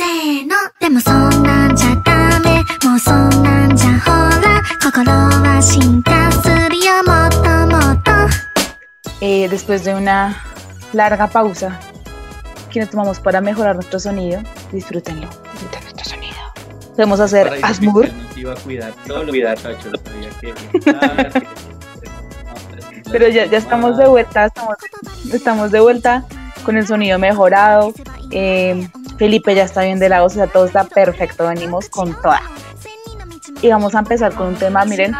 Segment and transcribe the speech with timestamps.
[0.00, 4.10] せーのでもそんなんじゃダメもうそんなんじゃほ
[4.40, 8.10] ら心は進化するよもっともっと
[9.22, 10.36] Eh, después de una
[10.92, 11.80] larga pausa
[12.70, 14.42] que nos tomamos para mejorar nuestro sonido,
[14.72, 15.26] disfrútenlo.
[15.52, 16.36] Disfruten nuestro sonido.
[16.94, 18.08] Podemos hacer Para que Asmur.
[18.12, 20.00] nos iba a cuidar todo lo cuidar, muchachos.
[20.04, 21.46] Sabía que-
[23.10, 24.76] Pero ya, ya estamos de vuelta, estamos,
[25.32, 26.24] estamos de vuelta
[26.64, 27.94] con el sonido mejorado.
[28.32, 28.86] Eh,
[29.21, 32.41] Felipe ya está bien de la voz, o sea, todo está perfecto, venimos con toda.
[33.61, 35.13] Y vamos a empezar con un tema, miren,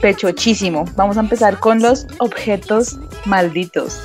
[0.00, 0.84] pechochísimo.
[0.96, 4.00] Vamos a empezar con los objetos malditos.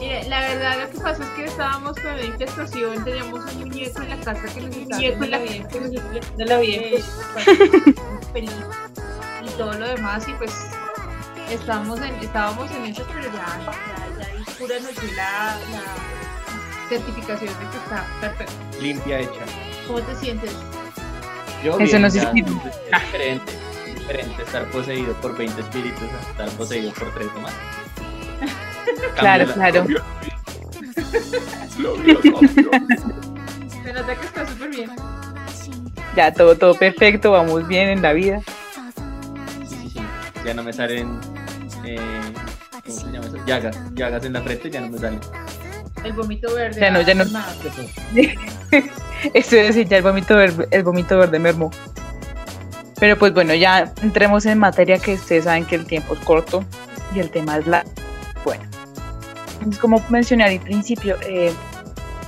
[0.00, 4.00] Mire, la verdad lo que pasa es que estábamos con la infestación, teníamos un muñeco
[4.00, 6.80] en la casa que nos estaba muñeco en la haciendo casa bien, de la vida.
[6.80, 7.04] eh,
[8.32, 8.44] pues,
[9.44, 10.50] y todo lo demás y pues
[11.50, 16.12] estábamos en, estábamos en eso, pero ya, ya, ya nos dio la, la
[16.98, 18.52] certificación de que está perfecto.
[18.80, 19.40] Limpia hecha.
[19.86, 20.52] ¿Cómo te sientes?
[21.64, 23.52] Yo Eso bien, no ya, es diferente.
[23.86, 27.52] es diferente estar poseído por 20 espíritus a estar poseído por 3 nomás.
[29.18, 29.84] Claro, la- claro.
[33.82, 34.90] Se nota que está súper bien.
[36.16, 38.40] Ya todo, todo perfecto, vamos bien en la vida.
[39.66, 40.00] Sí, sí, sí.
[40.44, 41.18] Ya no me salen.
[41.84, 41.96] Eh,
[42.86, 43.36] ¿Cómo se llama eso?
[43.46, 43.76] Llagas.
[43.94, 45.20] Llagas en la frente ya no me salen.
[46.04, 46.80] El vómito verde.
[46.80, 47.24] Ya no, ya no.
[47.24, 47.54] ah, nada.
[49.34, 51.70] Eso es decir, ya el vómito verde, el vómito verde mermó.
[52.98, 56.64] Pero pues bueno, ya entremos en materia que ustedes saben que el tiempo es corto
[57.14, 57.84] y el tema es la...
[58.44, 58.62] Bueno,
[59.68, 61.52] es como mencioné al principio, eh,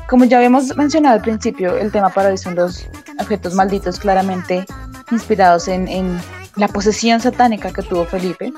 [0.09, 2.87] como ya habíamos mencionado al principio, el tema para hoy son los
[3.21, 4.65] objetos malditos claramente
[5.11, 6.21] inspirados en, en
[6.57, 8.53] la posesión satánica que tuvo Felipe.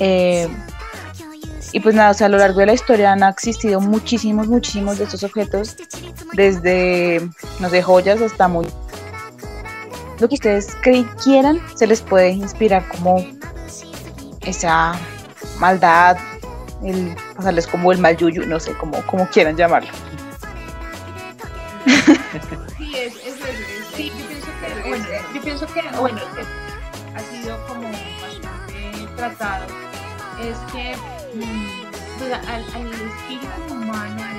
[0.00, 0.48] Eh,
[1.72, 4.98] y pues nada, o sea, a lo largo de la historia han existido muchísimos, muchísimos
[4.98, 5.76] de estos objetos,
[6.32, 7.28] desde,
[7.60, 8.66] no sé, joyas hasta muy...
[10.18, 10.74] Lo que ustedes
[11.22, 13.24] quieran, se les puede inspirar como
[14.40, 14.98] esa
[15.60, 16.16] maldad,
[16.82, 19.90] el pasarles como el mal yuyu, no sé, como, como quieran llamarlo.
[22.76, 23.34] Sí, es, es,
[23.94, 24.12] sí,
[25.34, 26.18] yo pienso que, bueno,
[27.14, 29.66] ha sido como bastante tratado,
[30.40, 30.94] es que
[31.44, 34.38] al, al espíritu humano, al,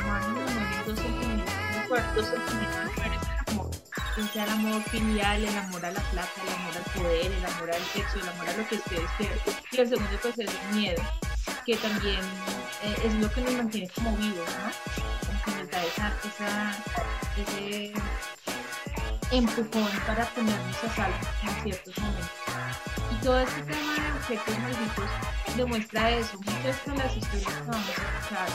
[0.00, 0.42] humano
[0.86, 2.28] muy fuertes,
[3.46, 3.70] como
[4.16, 7.44] ya sea el amor filial, el amor a la plata, el amor al poder, el
[7.44, 9.38] amor al sexo, el amor a lo que ustedes quieran,
[9.72, 11.02] y el segundo pues es el miedo,
[11.66, 12.20] que también
[12.84, 15.26] eh, es lo que nos mantiene como vivos, ¿no?
[15.26, 16.76] Como que nos da esa, esa,
[17.40, 17.92] ese
[19.30, 22.30] empujón para ponernos a salvo en ciertos momentos.
[23.10, 26.38] Y todo este tema de objetos malditos demuestra eso.
[26.38, 28.48] Muchas de las historias que vamos a escuchar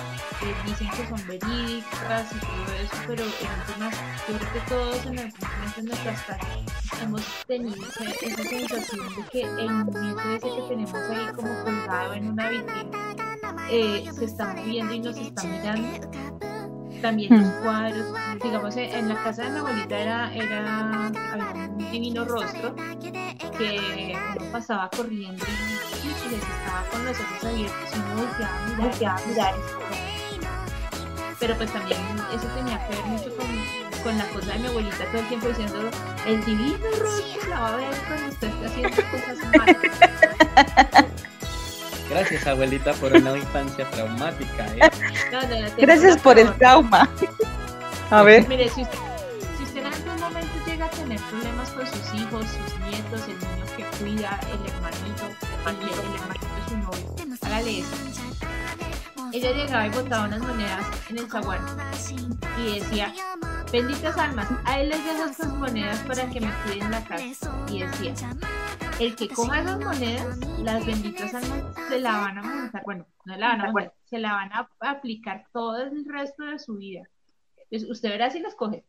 [0.43, 3.95] eh, dicen que son verídicas y todo eso, pero en últimas,
[4.27, 9.23] yo creo que todos en algún momento en nuestras casas hemos tenido esa, sensación de
[9.31, 13.15] que el movimiento ese que tenemos ahí como colgado en una vitrina
[13.69, 16.76] eh, se está moviendo y nos está mirando.
[17.01, 17.63] También los Hmm.
[17.63, 18.05] cuadros,
[18.43, 22.75] digamos, en en la casa de mi abuelita era, era había un divino rostro
[23.57, 28.87] que uno pasaba corriendo y, les estaba con los ojos abiertos y uno volteaba a
[28.89, 29.55] mirar, mirar.
[31.39, 31.99] Pero pues también
[32.33, 33.45] eso tenía que ver mucho con,
[34.03, 35.89] con la cosa de mi abuelita todo el tiempo diciendo
[36.25, 41.17] el divino rostro la va a ver cuando usted esté haciendo cosas malas.
[42.09, 44.67] Gracias, abuelita, por una infancia traumática.
[44.75, 44.89] ¿eh?
[45.31, 47.09] No, no, no, Gracias por el trauma.
[48.09, 48.97] A ver, Mire, si usted,
[49.57, 53.37] si usted en algún momento llega a tener problemas con sus hijos, sus nietos, el
[53.39, 55.25] niño que cuida, el hermanito,
[55.65, 58.07] el, el hermanito de su novio, hágale eso.
[59.33, 61.59] Ella llegaba y botaba unas monedas en el zaguán
[62.57, 63.13] y decía,
[63.71, 67.51] benditas almas, a él les dejo estas monedas para que me cuiden la casa.
[67.67, 68.13] Y decía,
[68.99, 73.37] el que coja esas monedas, las benditas almas se la van a montar, bueno, no
[73.37, 77.03] la van a montar, se la van a aplicar todo el resto de su vida.
[77.57, 78.85] Entonces, usted verá si las coge.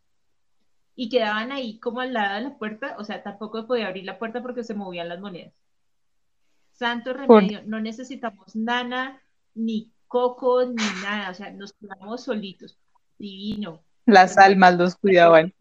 [0.95, 4.19] Y quedaban ahí como al lado de la puerta, o sea, tampoco podía abrir la
[4.19, 5.53] puerta porque se movían las monedas.
[6.73, 9.21] Santo remedio, no necesitamos nana,
[9.55, 12.79] ni coco, ni nada, o sea, nos quedamos solitos.
[13.19, 13.85] Divino.
[14.07, 15.53] las almas los cuidaban.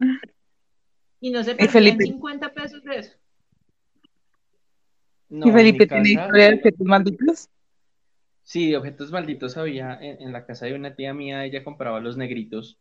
[1.20, 3.18] Y no se perdían 50 pesos de eso.
[5.30, 7.48] No, ¿Y Felipe tiene historia de objetos malditos?
[8.42, 12.16] Sí, objetos malditos había en, en la casa de una tía mía, ella compraba los
[12.16, 12.78] negritos.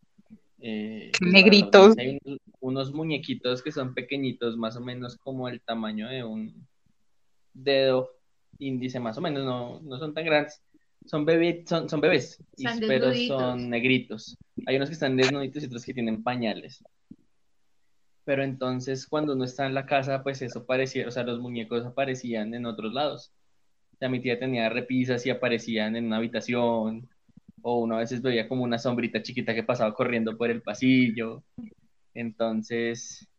[0.60, 1.98] eh, ¿Qué para negritos?
[1.98, 6.68] Hay unos, unos muñequitos que son pequeñitos, más o menos como el tamaño de un
[7.54, 8.12] dedo
[8.60, 10.62] índice, más o menos, no, no son tan grandes.
[11.06, 14.38] son, bebé, son, son bebés, y- pero son negritos.
[14.66, 16.84] Hay unos que están desnuditos y otros que tienen pañales.
[18.28, 21.86] Pero entonces cuando uno está en la casa, pues eso parecía, o sea, los muñecos
[21.86, 23.32] aparecían en otros lados.
[23.94, 27.10] O sea, mi tía tenía repisas y aparecían en una habitación,
[27.62, 31.44] o uno a veces veía como una sombrita chiquita que pasaba corriendo por el pasillo.
[32.14, 33.30] Entonces,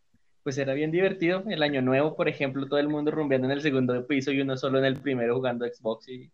[0.42, 1.44] pues era bien divertido.
[1.48, 4.56] El año nuevo, por ejemplo, todo el mundo rumbeando en el segundo piso y uno
[4.56, 6.32] solo en el primero jugando Xbox y,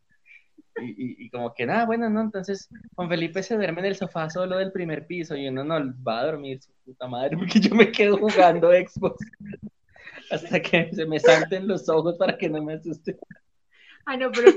[0.81, 4.59] y, como que nada, bueno, no, entonces Juan Felipe se duerme en el sofá solo
[4.59, 7.93] del primer piso y uno no va a dormir, su puta madre, porque yo me
[7.93, 9.25] quedo jugando Xbox
[10.31, 13.17] hasta que se me salten los ojos para que no me asuste.
[14.07, 14.51] Ah, no, pero.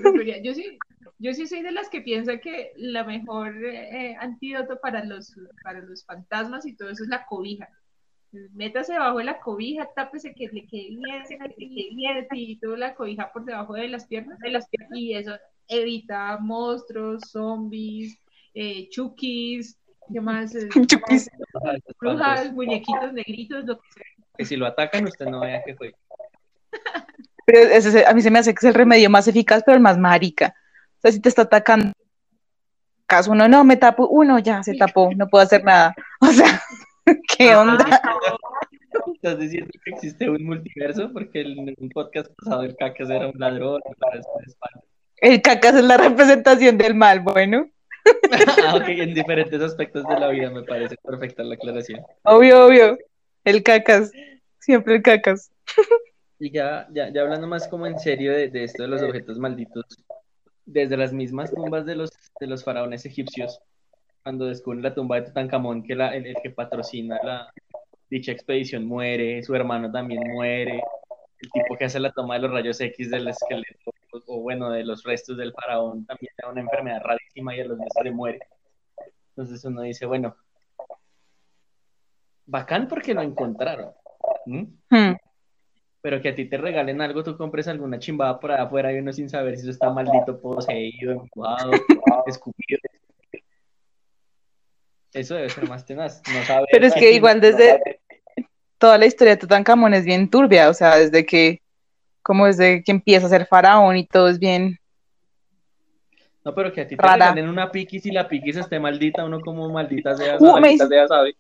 [0.44, 0.78] Yo sí,
[1.20, 5.80] yo sí soy de las que piensa que la mejor eh, antídoto para los, para
[5.80, 7.70] los fantasmas y todo eso es la cobija.
[8.32, 12.78] Métase bajo la cobija, tápese que le quede bien, que le quede bien, y toda
[12.78, 15.34] la cobija por debajo de las piernas, de las piernas, y eso
[15.68, 18.18] evita monstruos, zombies,
[18.54, 19.78] eh, chukis,
[20.12, 20.54] ¿qué más?
[20.56, 21.30] Eh, Chukis.
[22.00, 24.06] Brujas, muñequitos negritos, lo que sea.
[24.38, 25.94] Que si lo atacan, usted no vea que fue.
[27.46, 29.76] Pero ese, es- a mí se me hace que es el remedio más eficaz, pero
[29.76, 30.54] el más marica.
[30.98, 31.92] O sea, si te está atacando,
[33.06, 35.96] caso uno, no, me tapo, uno ya se tapó, no puedo hacer nada.
[36.22, 36.62] O sea,
[37.38, 37.86] ¿qué onda?
[39.14, 41.12] ¿Estás diciendo que existe un multiverso?
[41.14, 43.82] Porque en un podcast pasado el cacas era un ladrón.
[43.86, 44.82] es un espalda.
[45.18, 47.70] El cacas es la representación del mal, bueno.
[48.64, 52.02] Ah, ok, en diferentes aspectos de la vida me parece perfecta la aclaración.
[52.24, 52.98] Obvio, obvio.
[53.44, 54.12] El cacas.
[54.60, 55.52] Siempre el cacas.
[56.40, 59.40] Y ya, ya, ya hablando más como en serio de, de esto de los objetos
[59.40, 59.86] malditos,
[60.66, 63.60] desde las mismas tumbas de los, de los faraones egipcios,
[64.24, 67.52] cuando descubren la tumba de Tutankamón, que la, el, el que patrocina la,
[68.10, 70.82] dicha expedición muere, su hermano también muere,
[71.40, 73.92] el tipo que hace la toma de los rayos X del esqueleto,
[74.26, 77.78] o, bueno, de los restos del faraón, también da una enfermedad rarísima y a los
[77.78, 78.40] meses le muere.
[79.30, 80.36] Entonces uno dice, bueno,
[82.46, 83.92] bacán porque lo encontraron.
[84.46, 85.14] Hmm.
[86.02, 89.00] Pero que a ti te regalen algo, tú compres alguna chimbada por allá afuera y
[89.00, 91.72] uno sin saber si eso está maldito, poseído, empujado,
[92.28, 92.80] escupido.
[95.14, 96.22] Eso debe ser más tenaz.
[96.34, 98.00] No saber Pero es que igual desde
[98.78, 101.62] toda la historia de Tutankamón es bien turbia, o sea, desde que,
[102.22, 104.80] como desde que empieza a ser faraón y todo es bien.
[106.44, 107.16] No, pero que a ti te Rara.
[107.16, 111.08] regalen una piquis y la piquis esté maldita, uno como maldita sea, Uh, me sea,
[111.08, 111.36] sabe.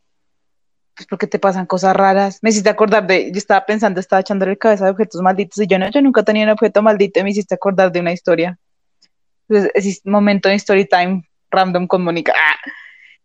[0.96, 2.40] Pues porque te pasan cosas raras.
[2.42, 5.68] Me hiciste acordar de, yo estaba pensando, estaba echándole el cabeza de objetos malditos y
[5.68, 8.58] yo no, yo nunca tenía un objeto maldito y me hiciste acordar de una historia.
[9.48, 12.34] Entonces, es momento de story time random con Mónica.
[12.36, 12.58] Ah.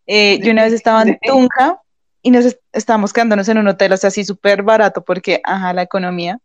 [0.05, 1.81] Eh, yo una vez estaba en Tunja
[2.23, 5.73] y nos est- estábamos quedándonos en un hotel, o sea, así súper barato porque, ajá,
[5.73, 6.39] la economía.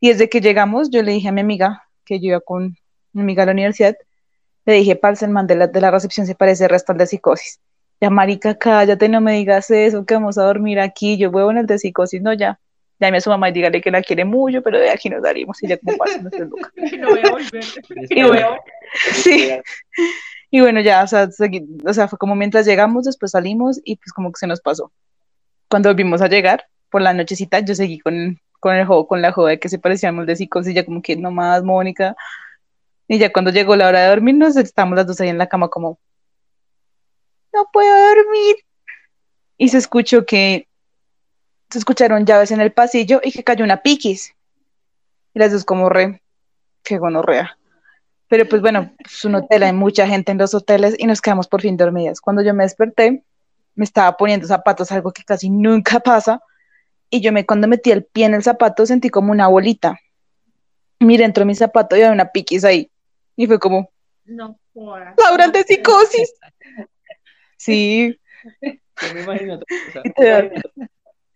[0.00, 2.76] Y desde que llegamos, yo le dije a mi amiga, que yo iba con
[3.12, 3.94] mi amiga a la universidad,
[4.64, 6.98] le dije, parce, el man de la, de la recepción se parece al resto al
[6.98, 7.60] de psicosis.
[8.00, 11.18] Ya, marica, cállate, no me digas eso, que vamos a dormir aquí.
[11.18, 12.58] Yo huevo en el de psicosis, no, ya.
[12.98, 15.62] Llame a su mamá y dígale que la quiere mucho, pero de aquí nos salimos
[15.62, 16.70] y ya como pasa, no estés loca.
[16.98, 17.64] No voy a volver.
[18.10, 18.56] Y bueno,
[19.12, 19.50] sí.
[20.50, 21.28] Y bueno, ya, o sea,
[21.84, 24.90] o sea, fue como mientras llegamos, después salimos y pues como que se nos pasó.
[25.70, 29.32] Cuando volvimos a llegar, por la nochecita, yo seguí con, con el juego, con la
[29.32, 32.16] joda de que se parecíamos de psicosis, ya como que no más, Mónica.
[33.08, 35.68] Y ya cuando llegó la hora de dormirnos, estábamos las dos ahí en la cama
[35.68, 35.98] como,
[37.52, 38.56] no puedo dormir.
[39.56, 40.66] Y se escuchó que,
[41.70, 44.34] se escucharon llaves en el pasillo y que cayó una piquis.
[45.34, 46.20] Y las dos como re,
[46.82, 47.56] que gonorrea.
[48.28, 51.48] Pero pues bueno, es un hotel, hay mucha gente en los hoteles y nos quedamos
[51.48, 52.20] por fin dormidas.
[52.20, 53.24] Cuando yo me desperté,
[53.74, 56.40] me estaba poniendo zapatos, algo que casi nunca pasa,
[57.10, 59.98] y yo me cuando metí el pie en el zapato sentí como una bolita.
[61.00, 62.90] Mira, entró mi zapato y había una piquis ahí.
[63.36, 63.90] Y fue como,
[64.24, 65.14] No jodas.
[65.18, 66.34] Laura de psicosis.
[67.56, 68.18] Sí,
[68.62, 70.50] Yo me imagino otra cosa.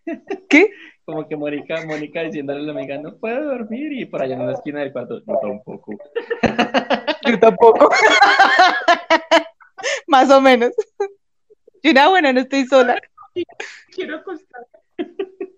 [0.48, 0.70] ¿qué?
[1.04, 4.46] Como que Mónica, Mónica diciéndole a la amiga, no puedo dormir, y por allá en
[4.46, 5.96] la esquina del cuarto, yo tampoco.
[7.26, 7.90] Yo tampoco.
[10.06, 10.72] Más o menos.
[11.84, 12.98] Y una buena, no estoy sola.
[13.90, 14.66] Quiero acostar.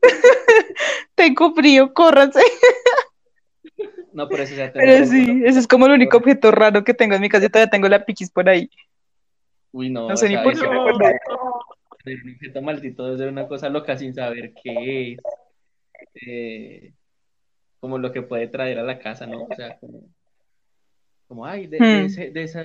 [1.14, 2.40] Tengo frío, córranse.
[4.12, 6.94] No, pero eso ya te Pero sí, ese es como el único objeto raro que
[6.94, 8.68] tengo en mi casa y todavía tengo la piquis por ahí.
[9.70, 10.78] Uy, no, No sé ni por qué tener
[12.24, 15.18] un objeto maldito debe ser una cosa loca sin saber qué es.
[16.26, 16.92] Eh,
[17.78, 19.44] como lo que puede traer a la casa, ¿no?
[19.44, 20.02] O sea, como,
[21.28, 22.06] como ay, de, de Hmm.
[22.06, 22.64] ese- de esa,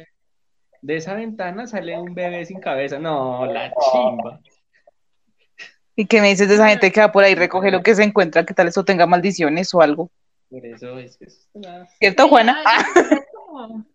[0.81, 2.99] de esa ventana sale un bebé sin cabeza.
[2.99, 4.39] No, la chimba.
[5.95, 8.03] ¿Y qué me dices de esa gente que va por ahí, recoge lo que se
[8.03, 10.11] encuentra, que tal eso tenga maldiciones o algo?
[10.49, 11.87] Por eso es que eso es nada.
[11.99, 12.63] ¿Cierto, Juana?
[12.63, 12.63] Es
[13.35, 13.85] como-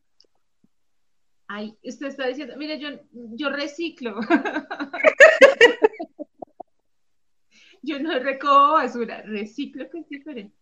[1.49, 4.19] Ay, usted está diciendo, mire, yo, yo reciclo.
[7.83, 10.57] yo no recojo basura, reciclo que es diferente.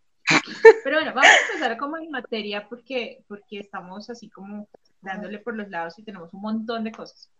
[0.84, 4.68] Pero bueno, vamos a empezar como en materia porque, porque estamos así como
[5.04, 7.30] dándole por los lados y tenemos un montón de cosas.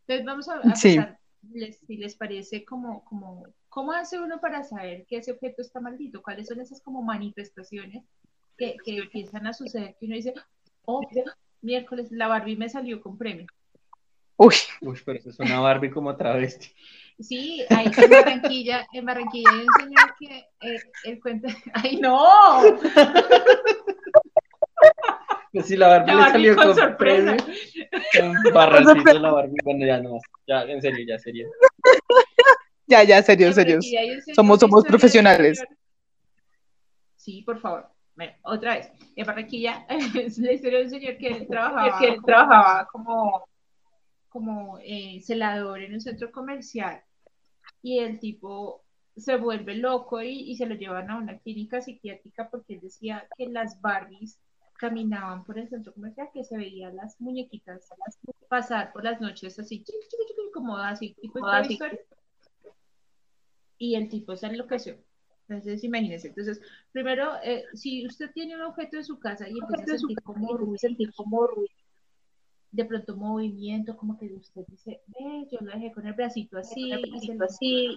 [0.00, 1.18] Entonces vamos a, empezar,
[1.86, 6.22] si les parece, como, como, ¿cómo hace uno para saber que ese objeto está maldito?
[6.22, 8.04] ¿Cuáles son esas como manifestaciones
[8.56, 10.34] que, que empiezan a suceder que uno dice,
[10.84, 11.00] oh,
[11.60, 13.46] miércoles la Barbie me salió con premio?
[14.36, 14.54] Uy.
[14.80, 16.68] Uy, pero eso es una Barbie como travesti.
[17.20, 22.62] Sí, hay en Barranquilla, en Barranquilla hay un señor que eh, él cuenta, ¡ay no!
[25.52, 27.36] Pues sí, la Barbie, le salió con, sorpresa.
[28.14, 31.48] En Barrancito la Barbie, bueno, ya no, ya, en serio, ya serio.
[32.88, 33.78] Ya, ya, serio, serio.
[34.34, 35.64] Somos, somos profesionales.
[37.16, 37.88] Sí, por favor.
[38.14, 38.92] Bueno, otra vez.
[39.16, 43.46] En Barranquilla es la historia de un señor que trabajaba, que trabajaba como
[44.32, 47.02] como eh, celador en un centro comercial
[47.82, 48.82] y el tipo
[49.14, 53.46] se vuelve loco y, se lo llevan a una clínica psiquiátrica porque él decía que
[53.46, 54.40] las Barbies
[54.82, 57.88] caminaban por el centro comercial, que se veían las muñequitas
[58.48, 59.84] pasar por las noches así,
[60.52, 61.14] como así,
[61.52, 61.78] así.
[63.78, 64.98] Y el tipo se enloqueció.
[65.46, 66.28] Entonces, imagínense.
[66.28, 66.60] Entonces,
[66.90, 70.76] primero, eh, si usted tiene un objeto en su casa y empieza a sentir como
[70.76, 71.74] sentir como ruido,
[72.72, 76.90] de pronto movimiento, como que usted dice, ve, yo lo dejé con el bracito así,
[76.90, 77.96] y se así,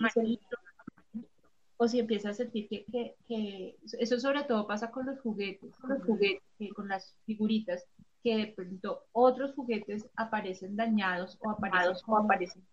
[1.78, 5.76] o si empieza a sentir que, que, que, eso sobre todo pasa con los juguetes,
[5.78, 7.86] con los juguetes, con las figuritas,
[8.24, 12.64] que de pronto otros juguetes aparecen dañados o aparecen, o aparecen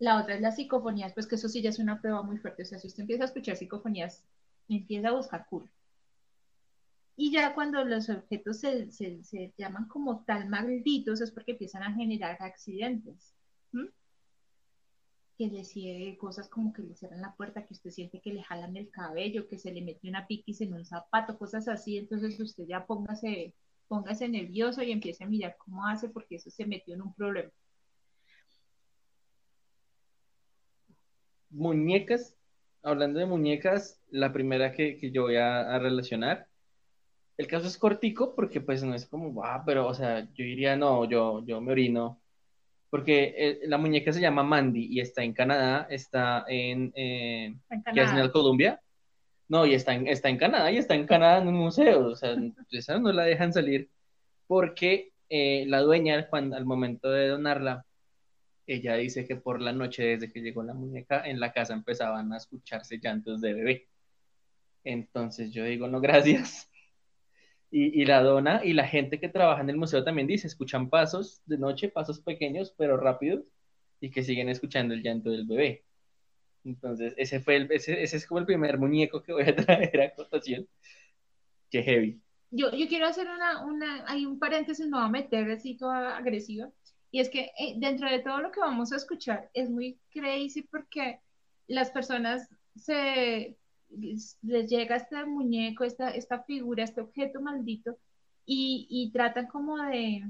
[0.00, 2.62] la otra es las psicofonías, pues que eso sí ya es una prueba muy fuerte.
[2.62, 4.24] O sea, si usted empieza a escuchar psicofonías,
[4.66, 5.70] empieza a buscar cura.
[7.16, 11.92] Y ya cuando los objetos se, se, llaman como tal malditos es porque empiezan a
[11.92, 13.34] generar accidentes.
[15.40, 18.76] Que decide cosas como que le cierran la puerta, que usted siente que le jalan
[18.76, 21.96] el cabello, que se le mete una piquis en un zapato, cosas así.
[21.96, 23.54] Entonces usted ya póngase,
[23.88, 27.50] póngase nervioso y empiece a mirar cómo hace porque eso se metió en un problema.
[31.48, 32.36] Muñecas,
[32.82, 36.50] hablando de muñecas, la primera que, yo voy a relacionar
[37.40, 40.76] el caso es cortico porque pues no es como, ah, pero o sea, yo diría,
[40.76, 42.19] no, yo, yo me orino.
[42.90, 47.54] Porque eh, la muñeca se llama Mandy y está en Canadá, está en, eh,
[47.94, 48.80] ¿qué es en Colombia?
[49.48, 52.16] No, y está en, está en Canadá y está en Canadá en un museo, o
[52.16, 52.34] sea,
[52.70, 53.90] esa no la dejan salir
[54.46, 57.86] porque eh, la dueña, cuando, al momento de donarla,
[58.66, 62.32] ella dice que por la noche, desde que llegó la muñeca, en la casa empezaban
[62.32, 63.88] a escucharse llantos de bebé.
[64.84, 66.69] Entonces yo digo, no, gracias
[67.70, 71.40] y, la dona y la gente que trabaja en el museo también dice, escuchan pasos
[71.46, 73.44] de noche, pasos pequeños pero rápidos
[74.00, 75.84] y que siguen escuchando el llanto del bebé.
[76.64, 80.00] Entonces, ese fue el, ese, ese es como el primer muñeco que voy a traer
[80.00, 80.66] a cotación.
[81.70, 82.20] Qué heavy.
[82.50, 86.16] Yo, yo quiero hacer una, una, hay un paréntesis, no voy a meter así toda
[86.16, 86.68] agresiva,
[87.12, 90.62] y es que eh, dentro de todo lo que vamos a escuchar es muy crazy
[90.62, 91.20] porque
[91.68, 93.56] las personas se
[93.90, 97.96] les llega este muñeco, esta, esta figura, este objeto maldito,
[98.46, 100.22] y, y tratan como de,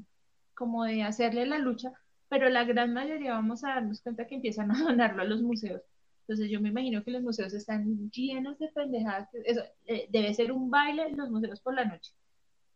[0.55, 1.93] como de hacerle la lucha,
[2.29, 5.83] pero la gran mayoría vamos a darnos cuenta que empiezan a donarlo a los museos.
[6.23, 9.29] Entonces yo me imagino que los museos están llenos de pendejadas.
[9.45, 12.13] Eso, eh, debe ser un baile en los museos por la noche.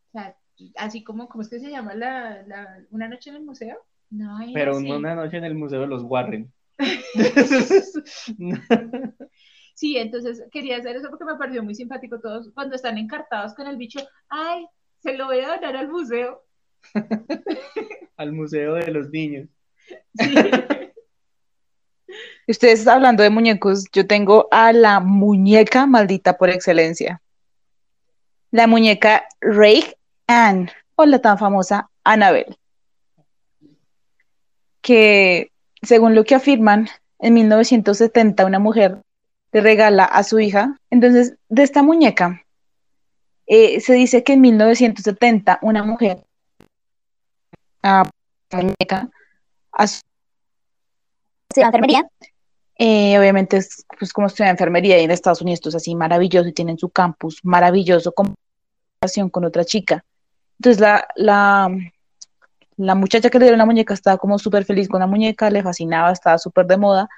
[0.09, 0.37] O sea,
[0.77, 3.79] así como, ¿cómo es que se llama la, la una noche en el museo?
[4.11, 6.53] No, Pero una noche en el museo los Warren.
[9.75, 13.67] Sí, entonces quería hacer eso porque me pareció muy simpático todos cuando están encartados con
[13.67, 14.01] el bicho.
[14.29, 14.67] Ay,
[15.01, 16.45] se lo voy a donar al museo.
[18.17, 19.49] al museo de los niños.
[20.15, 20.35] Sí.
[22.47, 27.21] Ustedes hablando de muñecos, yo tengo a la muñeca maldita por excelencia.
[28.51, 29.83] La muñeca Ray
[30.27, 32.57] Ann, o la tan famosa Annabelle.
[34.83, 35.51] Que,
[35.83, 36.89] según lo que afirman,
[37.19, 39.03] en 1970 una mujer
[39.55, 40.77] le regala a su hija.
[40.91, 42.43] Entonces, de esta muñeca,
[43.47, 46.25] eh, se dice que en 1970 una mujer,
[47.83, 48.03] a
[48.53, 49.09] muñeca,
[49.73, 50.01] a su
[51.55, 52.05] enfermería,
[52.77, 56.53] eh, obviamente es pues, como estudia enfermería y en Estados Unidos es así maravilloso y
[56.53, 58.35] tienen su campus maravilloso con
[59.31, 60.03] con otra chica.
[60.59, 61.69] Entonces la, la,
[62.79, 65.63] la muchacha que le dio la muñeca estaba como súper feliz con la muñeca, le
[65.63, 67.09] fascinaba, estaba súper de moda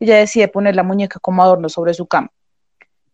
[0.00, 2.30] ella decide poner la muñeca como adorno sobre su cama.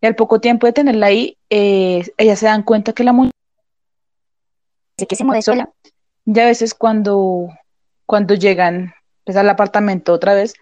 [0.00, 3.32] Y al poco tiempo de tenerla ahí, eh, ellas se dan cuenta que la muñeca
[4.96, 5.70] que se mueve sola.
[6.24, 7.48] Ya a veces cuando,
[8.06, 10.54] cuando llegan pues, al apartamento otra vez,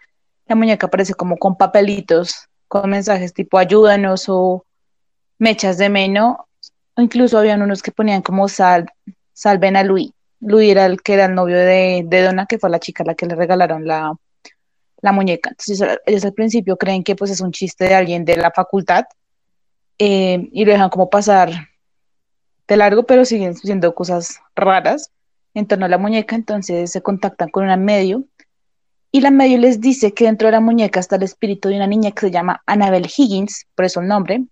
[0.46, 4.64] la muñeca aparece como con papelitos, con mensajes tipo ayúdanos o
[5.38, 6.46] mechas de meno.
[6.96, 8.90] O incluso habían unos que ponían como sal,
[9.32, 10.12] salven a Luis.
[10.40, 13.06] Luis era el que era el novio de, de Donna, que fue la chica a
[13.06, 14.14] la que le regalaron la,
[15.02, 15.50] la muñeca.
[15.50, 19.04] Entonces ellos al principio creen que pues es un chiste de alguien de la facultad
[19.98, 21.50] eh, y lo dejan como pasar
[22.68, 25.10] de largo, pero siguen siendo cosas raras
[25.54, 28.24] en torno a la muñeca, entonces se contactan con una medio
[29.12, 31.86] y la medio les dice que dentro de la muñeca está el espíritu de una
[31.88, 34.44] niña que se llama Annabel Higgins, por eso el nombre,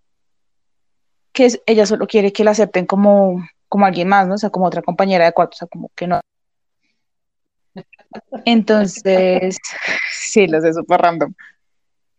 [1.32, 4.34] que es, ella solo quiere que la acepten como, como alguien más, ¿no?
[4.34, 6.20] O sea, como otra compañera de cuarto, o sea, como que no.
[8.44, 9.58] Entonces,
[10.12, 11.34] sí, lo sé, súper random.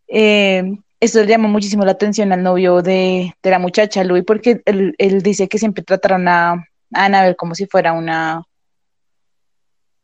[0.08, 0.62] Eh,
[1.00, 4.94] esto le llamó muchísimo la atención al novio de, de la muchacha, Louis, porque él,
[4.98, 8.42] él, dice que siempre trataron a, a Annabel como si fuera una,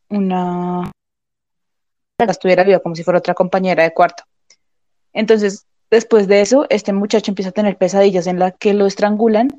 [0.09, 0.91] una,
[2.19, 4.23] estuviera viva, como si fuera otra compañera de cuarto.
[5.13, 9.49] Entonces, después de eso, este muchacho empieza a tener pesadillas en las que lo estrangulan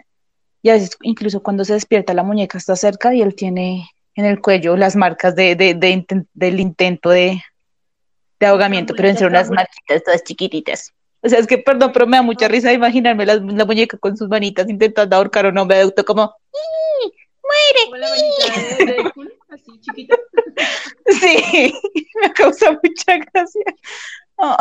[0.63, 4.27] y a veces incluso cuando se despierta la muñeca está cerca y él tiene en
[4.27, 7.41] el cuello las marcas de, de, de del intento de,
[8.41, 10.93] de ahogamiento, pero en ser unas marquitas todas chiquititas.
[11.21, 14.17] O sea, es que, perdón, pero me da mucha risa imaginarme la, la muñeca con
[14.17, 16.35] sus manitas intentando ahorcar a un hombre adulto como
[17.43, 17.85] ¡Muere!
[17.85, 20.17] Como la manita de Deadpool, así chiquita.
[21.07, 21.73] Sí,
[22.21, 23.63] me causa mucha gracia.
[24.41, 24.57] Oh.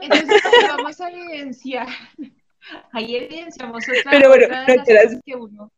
[0.00, 1.88] Entonces, vamos a evidenciar.
[2.92, 5.72] Ahí evidenciamos otra, Pero bueno, otra de no las cosas que uno.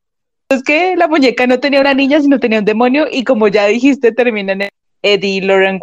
[0.51, 3.67] Es que la muñeca no tenía una niña, sino tenía un demonio, y como ya
[3.67, 4.69] dijiste, termina en
[5.01, 5.79] Eddie Lauren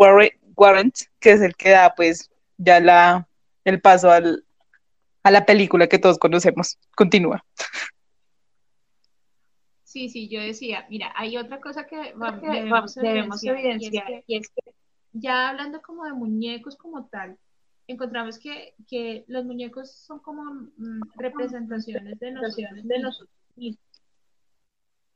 [0.58, 3.28] Warren, que es el que da, pues, ya la,
[3.64, 4.44] el paso al,
[5.24, 6.78] a la película que todos conocemos.
[6.98, 7.46] Continúa.
[9.86, 14.24] Sí, sí, yo decía, mira, hay otra cosa que va- que debemos, debemos evidenciar, evidenciar,
[14.28, 14.74] y es que
[15.14, 17.38] ya hablando como de muñecos como tal,
[17.88, 20.44] encontramos que, que los muñecos son como
[20.78, 23.24] mm, representaciones de nosotros, de mismos.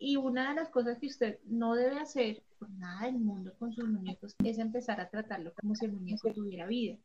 [0.04, 3.72] Y una de las cosas que usted no debe hacer por nada del mundo con
[3.72, 6.98] sus muñecos es empezar a tratarlo como si el muñeco tuviera vida.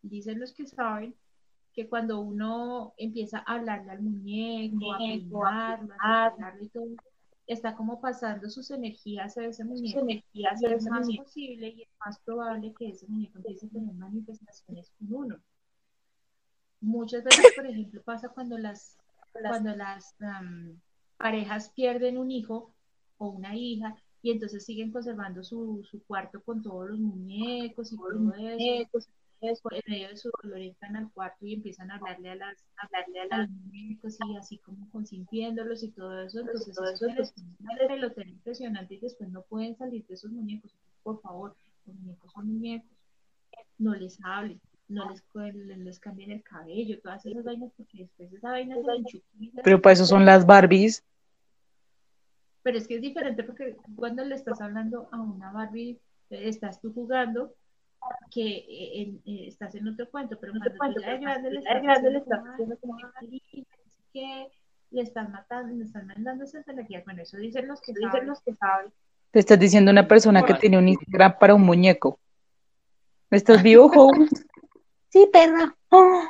[0.00, 1.14] Dicen los que saben
[1.74, 6.86] que cuando uno empieza a hablarle al muñeco, a peinarlo, a señalarlo y todo,
[7.46, 10.00] está como pasando sus energías a ese muñeco.
[10.00, 11.24] energías es más muñeco.
[11.24, 15.38] posible y es más probable que ese muñeco empiece a tener manifestaciones con uno.
[16.80, 18.96] Muchas veces, por ejemplo, pasa cuando las,
[19.30, 20.80] cuando las am,
[21.20, 22.72] parejas pierden un hijo
[23.18, 27.96] o una hija y entonces siguen conservando su, su cuarto con todos los muñecos y
[27.96, 28.88] todo eso.
[29.42, 32.86] En medio de su dolor entran al cuarto y empiezan a hablarle a las, a
[32.86, 36.40] hablarle a los muñecos y así como consintiéndolos y todo eso.
[36.40, 40.74] Entonces, todo eso una pelotera impresionante y después no pueden salir de esos muñecos.
[41.02, 41.54] Por favor,
[41.86, 42.90] los muñecos son muñecos.
[43.78, 45.22] No les hablen, no les,
[45.54, 49.22] les, les cambien el cabello, todas esas vainas, porque después esa vaina se.
[49.62, 51.02] Pero para eso son las Barbies.
[52.62, 55.98] Pero es que es diferente porque cuando le estás hablando a una Barbie,
[56.30, 57.54] eh, estás tú jugando,
[58.30, 61.82] que eh, en- eh, estás en otro cuento, pero cuando cuento, tú grande le estás
[61.82, 64.48] grande le haciendo estás como, haciendo "Ay, como, qué lindo, no sé qué",
[64.90, 67.04] le están matando, le están mandando esas energías.
[67.04, 68.26] Bueno, eso dicen los que Dicen saben.
[68.28, 68.92] los que saben.
[69.30, 72.18] Te estás diciendo una persona que tiene un Instagram para un muñeco.
[73.30, 74.30] ¿Estás vivo, Holmes?
[75.10, 75.74] Sí, perra.
[75.90, 76.24] Oh,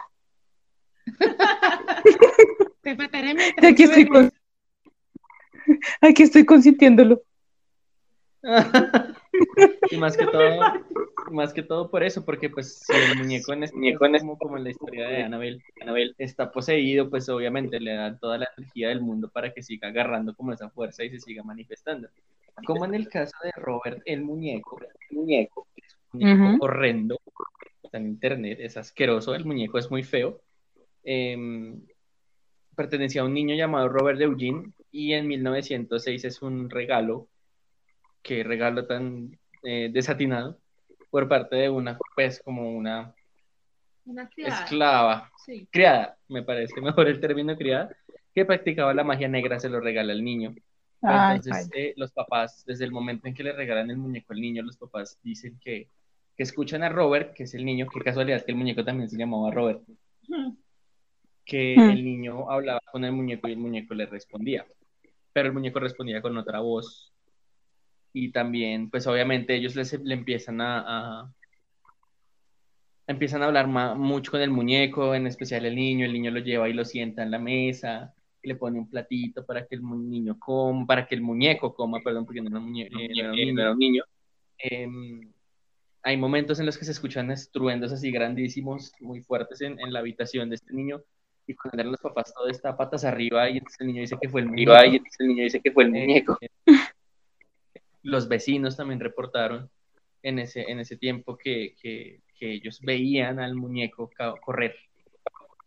[2.83, 4.31] Te mataré mientras aquí estoy con...
[6.01, 7.23] Aquí estoy consintiéndolo.
[9.91, 10.73] y más que todo,
[11.31, 14.39] más que todo por eso, porque pues si el muñeco en este muñeco en como,
[14.39, 18.49] como en la historia de Annabelle, Annabelle está poseído, pues obviamente le da toda la
[18.57, 22.09] energía del mundo para que siga agarrando como esa fuerza y se siga manifestando.
[22.65, 26.65] Como en el caso de Robert, el muñeco, el muñeco, es un muñeco Ujú.
[26.65, 27.19] horrendo,
[27.83, 30.41] está en internet, es asqueroso, el muñeco es muy feo.
[31.03, 31.81] Em,
[32.81, 37.29] pertenecía a un niño llamado Robert Eugene y en 1906 es un regalo,
[38.23, 40.59] que regalo tan eh, desatinado,
[41.11, 43.15] por parte de una, pues como una
[44.07, 44.65] Una criada.
[44.65, 45.69] esclava, Sí.
[45.71, 47.91] criada, me parece mejor el término criada,
[48.35, 50.55] que practicaba la magia negra, se lo regala al niño.
[51.03, 54.41] Ay, Entonces, eh, los papás, desde el momento en que le regalan el muñeco al
[54.41, 55.89] niño, los papás dicen que,
[56.37, 59.19] que escuchan a Robert, que es el niño, qué casualidad que el muñeco también se
[59.19, 59.83] llamaba Robert,
[61.51, 61.91] que Hmm.
[61.91, 64.65] el niño hablaba con el muñeco y el muñeco le respondía,
[65.33, 67.13] pero el muñeco respondía con otra voz.
[68.13, 71.35] Y también, pues obviamente ellos les- le empiezan a, a-
[73.07, 76.69] empiezan a hablar mucho con el muñeco, en especial el niño, el niño lo lleva
[76.69, 80.87] y lo sienta en la mesa, le pone un platito para que el niño coma,
[80.87, 83.61] para que el muñeco coma, perdón, porque no era, muñe- eh, no era un niño.
[83.61, 84.03] era un niño.
[84.59, 85.33] Em,
[86.03, 89.99] hay momentos en los que se escuchan estruendos así grandísimos, muy fuertes en, en la
[89.99, 91.03] habitación de este niño,
[91.51, 94.29] y cuando eran los papás todo está patas arriba, y entonces el niño dice que
[94.29, 94.73] fue el muñeco.
[94.85, 96.39] Y entonces el niño dice que fue el Eh, muñeco.
[98.03, 99.69] los vecinos también reportaron
[100.23, 104.11] en ese, en ese tiempo que, que- que ellos veían al muñeco
[104.41, 104.75] correr,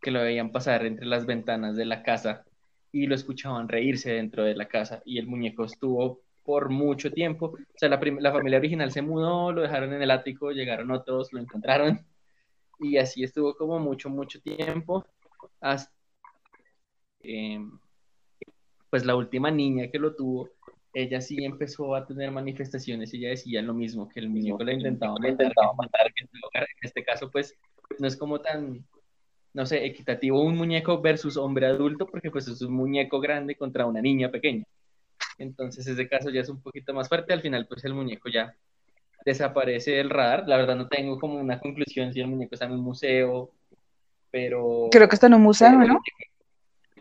[0.01, 2.43] que lo veían pasar entre las ventanas de la casa
[2.91, 7.45] y lo escuchaban reírse dentro de la casa y el muñeco estuvo por mucho tiempo.
[7.53, 11.31] O sea, la, la familia original se mudó, lo dejaron en el ático, llegaron otros,
[11.31, 11.99] lo encontraron
[12.79, 15.05] y así estuvo como mucho, mucho tiempo
[15.61, 15.91] hasta
[17.21, 17.79] em,
[18.89, 20.49] pues la última niña que lo tuvo
[20.93, 24.73] ella sí empezó a tener manifestaciones y ella decía lo mismo, que el muñeco la
[24.73, 25.45] intentaba Le matar.
[25.47, 26.13] intentaba matar.
[26.13, 27.57] que en este caso, pues,
[27.99, 28.85] no es como tan,
[29.53, 33.87] no sé, equitativo un muñeco versus hombre adulto, porque pues es un muñeco grande contra
[33.87, 34.65] una niña pequeña.
[35.39, 37.33] Entonces, ese caso ya es un poquito más fuerte.
[37.33, 38.55] Al final, pues, el muñeco ya
[39.25, 40.47] desaparece del radar.
[40.47, 43.51] La verdad, no tengo como una conclusión si el muñeco está en un museo,
[44.43, 44.87] pero...
[44.91, 46.01] Creo que está en un museo, ¿no?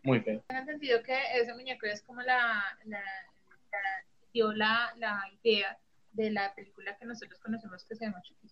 [0.04, 0.44] Muy feo.
[0.48, 5.78] Tengo entendido que ese muñeco es como la, la, la- dio la, la idea
[6.12, 8.48] de la película que nosotros conocemos que se llama Chucky.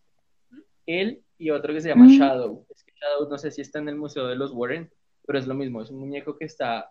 [0.87, 2.19] Él y otro que se llama Mm.
[2.19, 2.67] Shadow.
[2.71, 4.91] Es que Shadow no sé si está en el Museo de los Warren,
[5.27, 6.91] pero es lo mismo, es un muñeco que está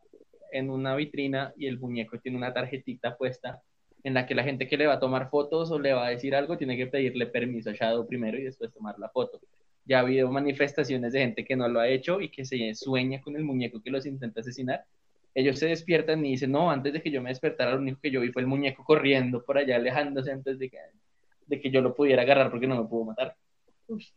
[0.51, 3.61] en una vitrina y el muñeco tiene una tarjetita puesta
[4.03, 6.09] en la que la gente que le va a tomar fotos o le va a
[6.11, 9.39] decir algo tiene que pedirle permiso a Shadow primero y después tomar la foto.
[9.89, 13.19] Ya ha habido manifestaciones de gente que no lo ha hecho y que se sueña
[13.21, 14.85] con el muñeco que los intenta asesinar.
[15.33, 18.11] Ellos se despiertan y dicen, no, antes de que yo me despertara, lo único que
[18.11, 20.77] yo vi fue el muñeco corriendo por allá, alejándose antes de que,
[21.47, 23.35] de que yo lo pudiera agarrar porque no me pudo matar.
[23.87, 24.07] Uy,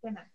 [0.00, 0.32] pena.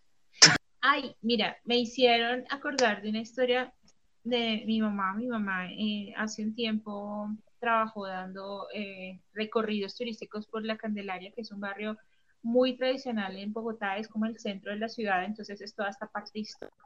[0.80, 3.74] Ay, mira, me hicieron acordar de una historia
[4.22, 5.14] de mi mamá.
[5.14, 11.40] Mi mamá eh, hace un tiempo trabajó dando eh, recorridos turísticos por la Candelaria, que
[11.40, 11.98] es un barrio
[12.42, 16.06] muy tradicional en Bogotá, es como el centro de la ciudad, entonces es toda esta
[16.06, 16.76] parte histórica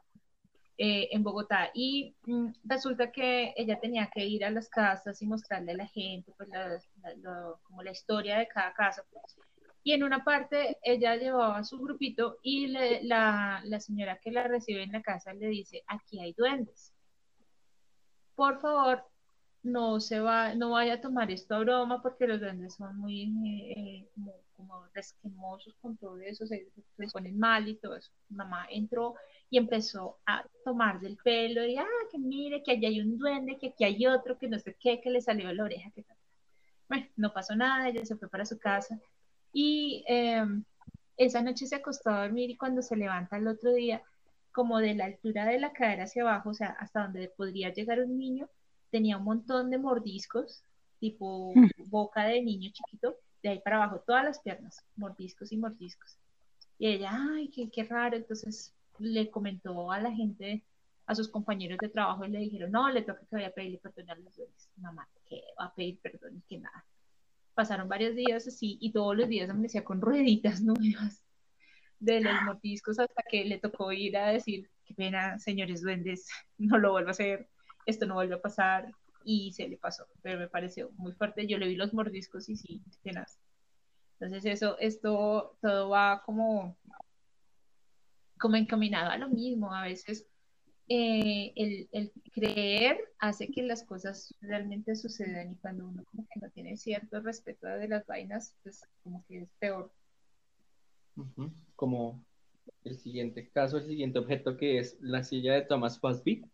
[0.77, 1.69] eh, en Bogotá.
[1.73, 5.87] Y mm, resulta que ella tenía que ir a las casas y mostrarle a la
[5.87, 9.03] gente pues, la- como la historia de cada casa.
[9.83, 14.47] Y en una parte ella llevaba a su grupito y la, la señora que la
[14.47, 16.93] recibe en la casa le dice, aquí hay duendes.
[18.35, 19.03] Por favor,
[19.61, 23.23] no se va, no vaya a tomar esto a broma porque los duendes son muy
[23.23, 28.11] eh, eh, como resquemosos con todo eso, se, se ponen mal y todo eso.
[28.29, 29.15] Mamá entró
[29.49, 33.57] y empezó a tomar del pelo y, ah, que mire, que allá hay un duende,
[33.59, 36.03] que aquí hay otro, que no sé qué, que le salió de la oreja, que
[36.03, 36.17] tal.
[36.89, 38.99] Bueno, no pasó nada, ella se fue para su casa
[39.51, 40.45] y eh,
[41.17, 44.01] esa noche se acostó a dormir y cuando se levanta el otro día,
[44.51, 47.99] como de la altura de la cadera hacia abajo, o sea, hasta donde podría llegar
[47.99, 48.49] un niño,
[48.91, 50.63] tenía un montón de mordiscos,
[50.99, 51.53] tipo
[51.89, 56.17] boca de niño chiquito, de ahí para abajo, todas las piernas, mordiscos y mordiscos.
[56.79, 60.63] Y ella, ay, qué, qué raro, entonces le comentó a la gente,
[61.05, 63.79] a sus compañeros de trabajo y le dijeron, no, le toca que vaya a pedirle
[63.79, 64.69] perdón a los duendes.
[64.77, 66.41] Mamá, ¿qué va a pedir perdón?
[66.47, 66.85] Que nada.
[67.53, 71.21] Pasaron varios días así y todos los días amanecía con rueditas nuevas
[71.99, 76.27] de los mordiscos hasta que le tocó ir a decir, qué pena, señores duendes,
[76.57, 77.49] no lo vuelvo a hacer,
[77.85, 78.89] esto no vuelve a pasar
[79.23, 82.55] y se le pasó, pero me pareció muy fuerte, yo le vi los mordiscos y
[82.55, 83.39] sí, tenaz.
[84.19, 86.77] Entonces eso, esto, todo va como,
[88.39, 90.25] como encaminado a lo mismo, a veces
[90.89, 96.39] eh, el, el creer hace que las cosas realmente sucedan y cuando uno como que
[96.39, 99.91] no tiene cierto respeto de las vainas, pues como que es peor.
[101.75, 102.23] Como
[102.83, 106.45] el siguiente caso, el siguiente objeto que es la silla de Thomas Busby.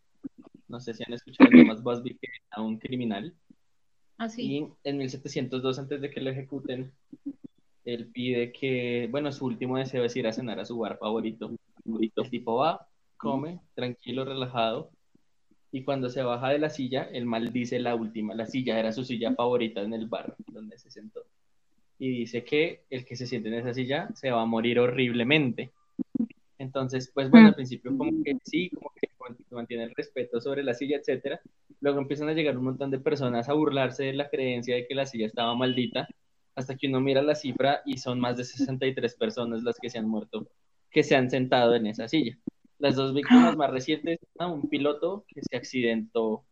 [0.70, 3.34] No sé si han escuchado de Thomas Busby, que era un criminal.
[4.18, 4.42] Así.
[4.42, 6.92] Y en 1702, antes de que lo ejecuten,
[7.84, 11.50] él pide que, bueno, su último deseo es ir a cenar a su bar favorito.
[11.84, 14.90] El tipo va, come, tranquilo, relajado,
[15.72, 18.34] y cuando se baja de la silla, él maldice la última.
[18.34, 21.24] La silla era su silla favorita en el bar donde se sentó.
[21.98, 25.70] Y dice que el que se siente en esa silla se va a morir horriblemente.
[26.58, 29.09] Entonces, pues bueno, al principio como que sí, como que
[29.50, 31.40] mantiene el respeto sobre la silla, etcétera.
[31.80, 34.94] Luego empiezan a llegar un montón de personas a burlarse de la creencia de que
[34.94, 36.08] la silla estaba maldita,
[36.54, 39.98] hasta que uno mira la cifra y son más de 63 personas las que se
[39.98, 40.48] han muerto,
[40.90, 42.36] que se han sentado en esa silla.
[42.78, 46.44] Las dos víctimas más recientes, un piloto que se accidentó,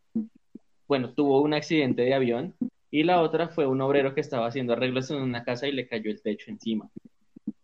[0.86, 2.54] bueno, tuvo un accidente de avión,
[2.90, 5.86] y la otra fue un obrero que estaba haciendo arreglos en una casa y le
[5.86, 6.90] cayó el techo encima.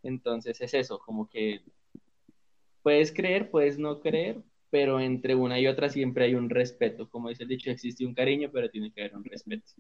[0.03, 1.63] Entonces es eso, como que
[2.83, 4.43] puedes creer, puedes no creer,
[4.75, 7.09] pero entre una y otra siempre hay un respeto.
[7.09, 9.71] Como dice el dicho, existe un cariño, pero tiene que haber un respeto.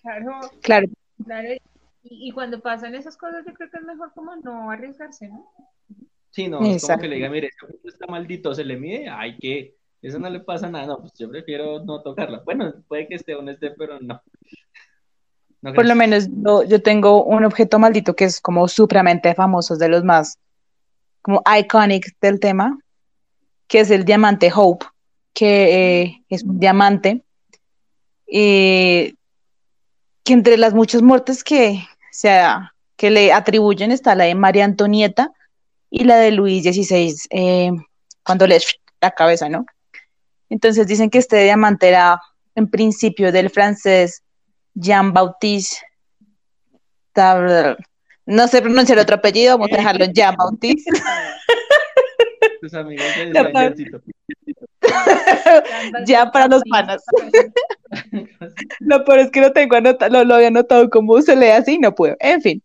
[0.00, 0.86] Claro, Claro,
[1.22, 1.48] claro.
[2.02, 5.52] Y, y cuando pasan esas cosas, yo creo que es mejor como no arriesgarse, ¿no?
[6.30, 7.02] Sí, no, es como Exacto.
[7.02, 7.50] que le diga, mire,
[7.84, 11.28] está maldito, se le mide, ay, que eso no le pasa nada, no, pues yo
[11.28, 12.40] prefiero no tocarla.
[12.46, 14.22] Bueno, puede que esté o no esté, pero no.
[15.60, 19.74] No, por lo menos yo, yo tengo un objeto maldito que es como supremamente famoso,
[19.74, 20.38] es de los más
[21.20, 22.78] como iconic del tema,
[23.66, 24.86] que es el diamante Hope,
[25.32, 27.22] que eh, es un diamante
[28.26, 29.14] eh,
[30.22, 35.32] que entre las muchas muertes que, sea, que le atribuyen está la de María Antonieta
[35.90, 37.70] y la de Luis XVI, eh,
[38.22, 38.58] cuando le
[39.00, 39.66] la cabeza, ¿no?
[40.48, 42.20] Entonces dicen que este diamante era
[42.54, 44.22] en principio del francés
[44.74, 45.76] Jean-Baptiste.
[48.26, 50.90] No sé pronunciar otro apellido, vamos a dejarlo en Jean-Baptiste.
[52.64, 53.64] Tus amigos de La verdad.
[53.64, 54.00] Ejército.
[56.06, 57.02] Ya para los panas.
[58.80, 61.78] Lo peor es que lo tengo anotado, lo, lo había anotado como se lee así,
[61.78, 62.16] no puedo.
[62.20, 62.62] En fin.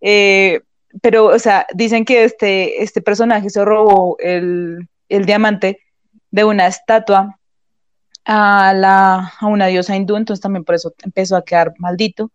[0.00, 0.60] Eh,
[1.02, 5.80] pero, o sea, dicen que este, este personaje se robó el, el diamante
[6.30, 7.40] de una estatua
[8.24, 12.30] a, la, a una diosa hindú, entonces también por eso empezó a quedar maldito.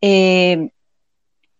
[0.00, 0.68] Eh,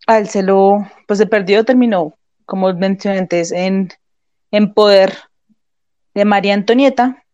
[0.09, 3.91] a él se lo, pues se perdió, terminó, como mencioné antes, en,
[4.55, 5.19] en poder
[6.15, 7.25] de María Antonieta.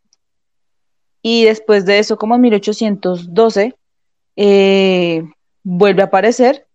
[1.20, 3.76] Y después de eso, como en 1812,
[4.36, 5.22] eh,
[5.62, 6.66] vuelve a aparecer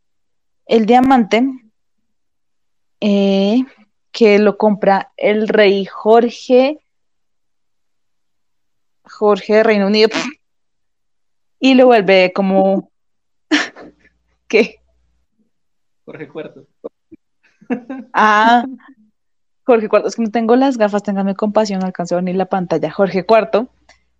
[0.67, 1.49] el diamante
[3.01, 3.63] eh,
[4.11, 6.79] que lo compra el rey Jorge,
[9.03, 10.09] Jorge de Reino Unido,
[11.59, 12.91] y lo vuelve como,
[14.47, 14.79] ¿qué?
[16.05, 16.67] Jorge Cuarto.
[18.13, 18.63] Ah,
[19.65, 22.33] Jorge Cuarto, es que no tengo las gafas, téngame compasión, no alcanzo a ver ni
[22.33, 22.91] la pantalla.
[22.91, 23.67] Jorge Cuarto,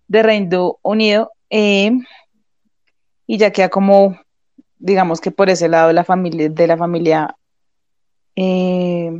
[0.08, 1.92] de Reino Unido, eh,
[3.26, 4.18] y ya queda como,
[4.78, 7.36] digamos que por ese lado de la familia, de la familia,
[8.34, 9.12] eh,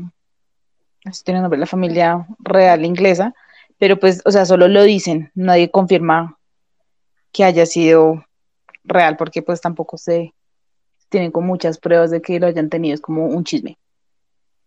[1.25, 3.33] tiene nombre, la familia real inglesa,
[3.79, 6.39] pero pues, o sea, solo lo dicen, nadie confirma
[7.31, 8.25] que haya sido
[8.83, 10.33] real, porque pues tampoco se
[11.09, 13.79] tienen con muchas pruebas de que lo hayan tenido, es como un chisme.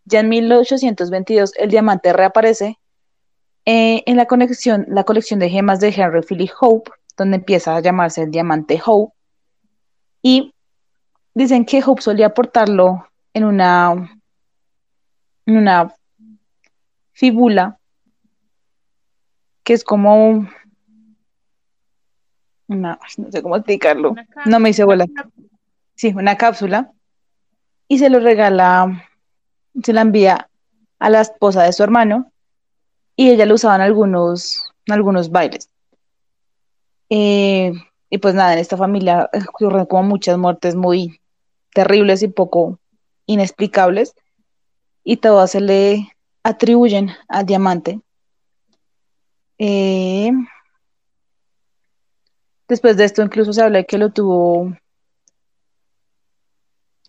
[0.06, 2.80] Ya en 1822 el diamante reaparece
[3.66, 7.82] eh, en la colección, la colección de gemas de Henry Philip Hope, donde empieza a
[7.82, 9.14] llamarse el diamante Hope.
[10.22, 10.54] Y
[11.34, 14.20] dicen que Hope solía portarlo en una,
[15.46, 15.94] en una
[17.12, 17.78] fíbula,
[19.64, 20.48] que es como
[22.68, 25.06] una, no sé cómo explicarlo, no me hice bola.
[25.96, 26.92] Sí, una cápsula.
[27.88, 29.09] Y se lo regala,
[29.84, 30.50] se la envía
[31.00, 32.32] a la esposa de su hermano
[33.16, 35.70] y ella lo usaba en algunos, algunos bailes.
[37.10, 37.74] Eh,
[38.10, 41.20] y pues nada, en esta familia ocurren como muchas muertes muy
[41.74, 42.80] terribles y poco
[43.26, 44.16] inexplicables
[45.04, 48.02] y todas se le atribuyen al diamante.
[49.58, 50.32] Eh,
[52.68, 54.74] después de esto incluso se habla de que lo tuvo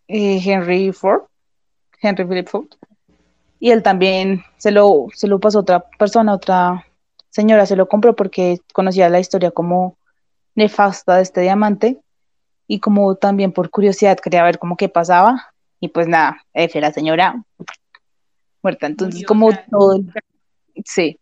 [0.09, 1.30] eh, Henry Ford,
[2.01, 2.67] Henry Philip Ford,
[3.59, 6.87] y él también se lo, se lo pasó a otra persona, otra
[7.29, 9.97] señora se lo compró porque conocía la historia como
[10.55, 11.99] nefasta de este diamante.
[12.67, 15.53] Y como también por curiosidad quería ver cómo qué pasaba.
[15.81, 17.43] Y pues nada, F, la señora
[18.63, 20.13] muerta, entonces como todo, el-
[20.85, 21.19] sí,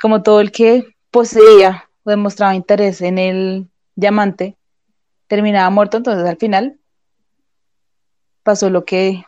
[0.00, 4.56] como todo el que poseía o demostraba interés en el diamante
[5.26, 6.78] terminaba muerto, entonces al final
[8.42, 9.24] pasó lo que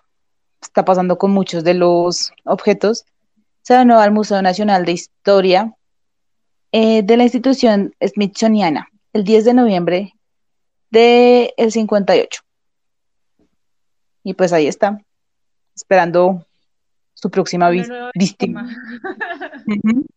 [0.61, 3.05] está pasando con muchos de los objetos.
[3.62, 5.75] Se donó al Museo Nacional de Historia
[6.73, 10.12] eh, de la institución Smithsoniana el 10 de noviembre
[10.90, 12.42] del 58.
[14.25, 15.01] Y pues ahí está,
[15.75, 16.47] esperando
[17.14, 17.71] su próxima
[18.14, 18.69] víctima.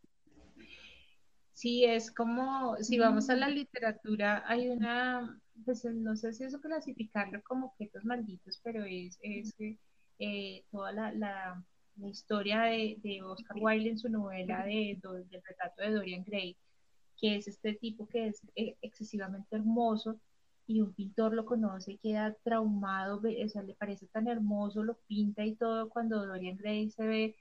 [1.53, 6.61] Sí, es como, si vamos a la literatura, hay una, pues no sé si eso
[6.61, 9.53] clasificarlo como objetos malditos, pero es, es
[10.19, 11.63] eh, toda la, la,
[12.09, 16.55] historia de, de Oscar Wilde en su novela de, Do- del retrato de Dorian Gray,
[17.19, 20.19] que es este tipo que es eh, excesivamente hermoso
[20.67, 25.43] y un pintor lo conoce queda traumado, o sea, le parece tan hermoso, lo pinta
[25.43, 27.35] y todo, cuando Dorian Gray se ve,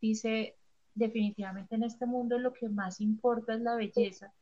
[0.00, 0.56] dice,
[0.94, 4.32] definitivamente en este mundo lo que más importa es la belleza.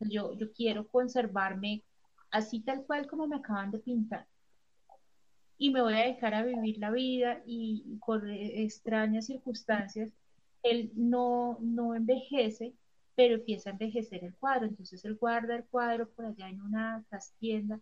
[0.00, 1.82] Yo, yo quiero conservarme
[2.30, 4.26] así tal cual como me acaban de pintar.
[5.60, 7.84] Y me voy a dejar a vivir la vida y,
[8.26, 10.10] eh, extrañas circunstancias
[10.62, 12.72] él no, no envejece,
[13.14, 14.66] pero empieza a envejecer el cuadro.
[14.66, 17.78] Entonces él guarda el cuadro por allá en una trastienda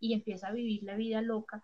[0.00, 1.62] y empieza a vivir la vida loca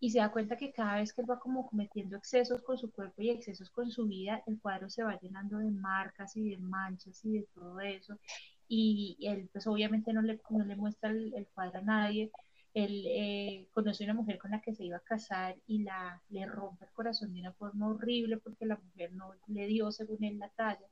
[0.00, 2.90] y se da cuenta que cada vez que él va como cometiendo excesos con su
[2.90, 6.58] cuerpo y excesos con su vida, el cuadro se va llenando de marcas y de
[6.58, 8.18] manchas y de todo eso.
[8.66, 12.30] Y, él pues obviamente no le, no le muestra el cuadro a nadie.
[12.76, 16.22] Él eh, conoce a una mujer con la que se iba a casar y la,
[16.28, 20.22] le rompe el corazón de una forma horrible porque la mujer no le dio según
[20.22, 20.86] él la talla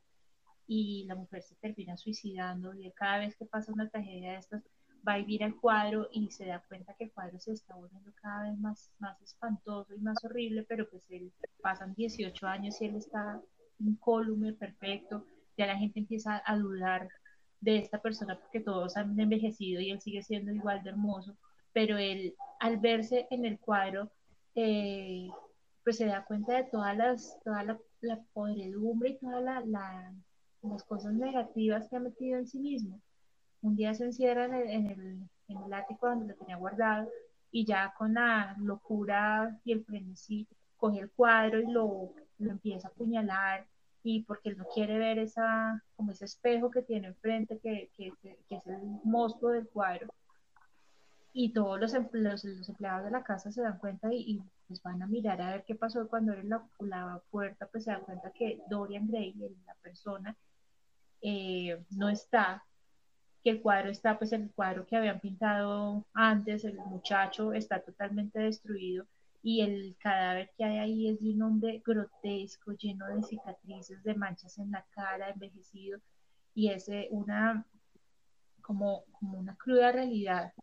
[0.67, 4.63] y la mujer se termina suicidando y cada vez que pasa una tragedia de estas
[5.07, 8.11] va a vivir al cuadro y se da cuenta que el cuadro se está volviendo
[8.23, 12.87] cada vez más, más espantoso y más horrible, pero pues él pasan 18 años y
[12.87, 13.43] él está
[13.79, 15.27] incólume, perfecto,
[15.59, 17.11] ya la gente empieza a dudar
[17.61, 21.37] de esta persona porque todos han envejecido y él sigue siendo igual de hermoso,
[21.75, 24.11] pero él al verse en el cuadro,
[24.55, 25.29] eh,
[25.83, 27.79] pues se da cuenta de todas las, toda la,
[28.33, 30.15] podredumbre y todas la,
[30.63, 32.99] las cosas negativas que ha metido en sí mismo
[33.65, 37.09] un día se encierra en el, en el, ático donde lo tenía guardado
[37.51, 42.89] y ya con la locura y el frenesí coge el cuadro y lo, lo empieza
[42.89, 43.67] a apuñalar
[44.03, 48.13] y porque él no quiere ver esa, como ese espejo que tiene enfrente, que, que,
[48.21, 50.09] que es el monstruo del cuadro.
[51.35, 54.81] Y todos los, los, los, empleados de la casa se dan cuenta y, y pues
[54.83, 58.03] van a mirar a ver qué pasó cuando abren la, la, puerta, pues se dan
[58.03, 59.35] cuenta que Dorian Gray,
[59.67, 60.37] la persona,
[61.21, 62.65] eh, no está
[63.43, 68.39] que el cuadro está, pues el cuadro que habían pintado antes, el muchacho está totalmente
[68.39, 69.07] destruido
[69.43, 74.15] y el cadáver que hay ahí es de un hombre grotesco, lleno de cicatrices, de
[74.15, 76.01] manchas en la cara, envejecido
[76.55, 77.67] y es una
[78.63, 80.55] como, como una cruda realidad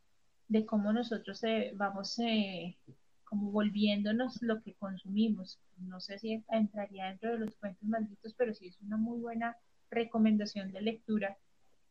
[0.52, 2.76] de cómo nosotros eh, vamos eh,
[3.24, 5.62] como volviéndonos lo que consumimos.
[5.78, 9.58] No sé si entraría dentro de los cuentos malditos, pero sí es una muy buena
[9.90, 11.38] recomendación de lectura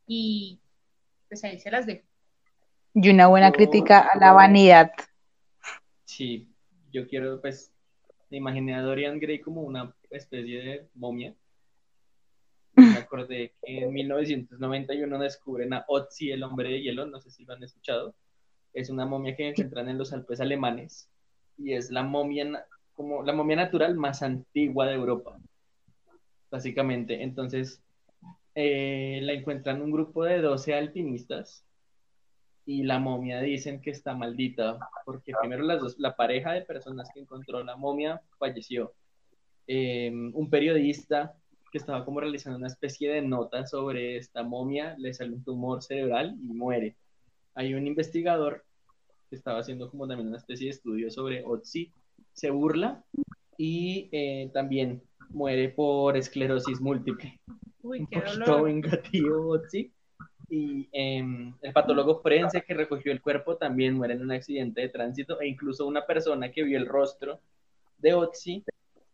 [0.05, 0.61] y
[1.27, 2.05] pues ahí se las dejo.
[2.93, 4.91] Y una buena crítica a la vanidad.
[6.05, 6.47] Sí,
[6.91, 7.73] yo quiero, pues,
[8.29, 11.33] me imaginé a Dorian Gray como una especie de momia.
[12.75, 17.43] Me acordé que en 1991 descubren a Otzi, el hombre de hielo, no sé si
[17.43, 18.15] lo han escuchado.
[18.73, 21.09] Es una momia que encuentran en los Alpes alemanes
[21.57, 25.37] y es la momia, como la momia natural más antigua de Europa,
[26.49, 27.21] básicamente.
[27.21, 27.81] Entonces,
[28.55, 31.65] eh, la encuentran un grupo de 12 alpinistas
[32.65, 37.09] y la momia dicen que está maldita, porque primero las dos, la pareja de personas
[37.13, 38.93] que encontró la momia falleció.
[39.67, 41.33] Em, un periodista
[41.71, 45.81] que estaba como realizando una especie de nota sobre esta momia le sale un tumor
[45.81, 46.95] cerebral y muere.
[47.55, 48.63] Hay un investigador
[49.29, 51.91] que estaba haciendo como también una especie de estudio sobre Otzi,
[52.33, 53.03] se burla
[53.57, 57.39] y eh, también muere por esclerosis múltiple.
[57.81, 58.63] Uy, qué dolor.
[58.63, 59.91] vengativo, sí.
[60.49, 64.89] Y em, el patólogo forense que recogió el cuerpo también muere en un accidente de
[64.89, 67.39] tránsito e incluso una persona que vio el rostro
[67.97, 68.63] de Otzi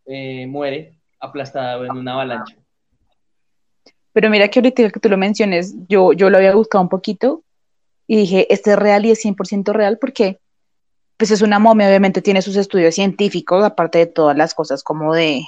[0.05, 2.55] eh, muere aplastada en una avalancha.
[4.13, 7.43] Pero mira que ahorita que tú lo menciones, yo, yo lo había buscado un poquito
[8.07, 10.39] y dije, este es real y es 100% real porque
[11.17, 15.13] pues es una momia, obviamente tiene sus estudios científicos, aparte de todas las cosas como
[15.13, 15.43] de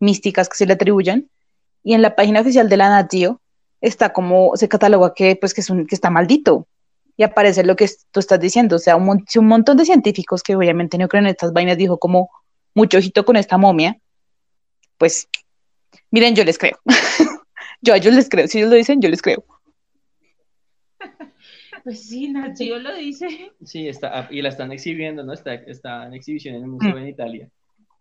[0.00, 1.30] místicas que se le atribuyen,
[1.84, 3.40] y en la página oficial de la Natio
[3.80, 6.66] está como, se cataloga que, pues, que, es un, que está maldito.
[7.16, 10.56] Y aparece lo que tú estás diciendo, o sea, un, un montón de científicos que
[10.56, 12.30] obviamente no creen en estas vainas, dijo como,
[12.74, 13.98] mucho ojito con esta momia,
[14.98, 15.28] pues,
[16.10, 16.78] miren, yo les creo.
[17.82, 19.44] yo a ellos les creo, si ellos lo dicen, yo les creo.
[21.84, 23.52] Pues sí, Nacho lo dice.
[23.62, 25.34] Sí, está, y la están exhibiendo, ¿no?
[25.34, 27.50] Está, está en exhibición en el museo en Italia.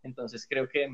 [0.04, 0.88] Entonces creo que,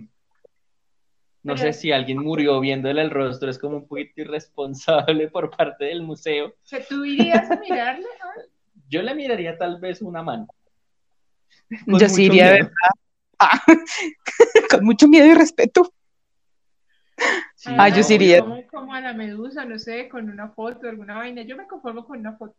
[1.43, 5.85] no sé si alguien murió viéndole el rostro, es como un poquito irresponsable por parte
[5.85, 6.47] del museo.
[6.47, 8.43] O sea, tú irías a mirarlo, ¿no?
[8.89, 10.47] Yo le miraría tal vez una mano.
[11.85, 12.65] Con Yo sí iría de miedo.
[12.65, 12.89] verdad.
[13.37, 13.61] Ah,
[14.71, 15.93] con mucho miedo y respeto.
[17.55, 18.39] Sí, Ah, yo sí iría.
[18.39, 21.43] Como, como a la medusa, no sé, con una foto, alguna vaina.
[21.43, 22.55] Yo me conformo con una foto.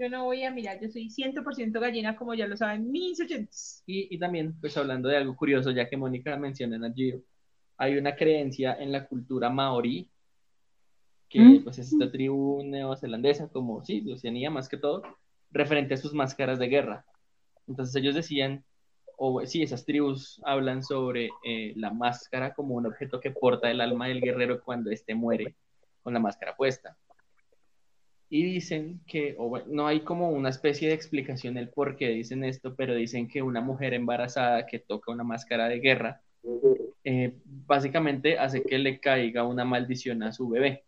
[0.00, 3.82] Yo no voy a mirar, yo soy 100% gallina, como ya lo saben mis oyentes.
[3.84, 7.22] Y, y también, pues hablando de algo curioso, ya que Mónica menciona a Gio,
[7.76, 10.08] hay una creencia en la cultura maorí,
[11.28, 11.64] que ¿Mm?
[11.64, 15.02] pues es esta tribu neozelandesa, como sí, de Oceanía más que todo,
[15.50, 17.04] referente a sus máscaras de guerra.
[17.68, 18.64] Entonces ellos decían,
[19.18, 23.82] o sí, esas tribus hablan sobre eh, la máscara como un objeto que porta el
[23.82, 25.54] alma del guerrero cuando éste muere
[26.02, 26.96] con la máscara puesta.
[28.32, 32.08] Y dicen que, o bueno, no hay como una especie de explicación el por qué
[32.08, 36.22] dicen esto, pero dicen que una mujer embarazada que toca una máscara de guerra
[37.04, 40.84] eh, básicamente hace que le caiga una maldición a su bebé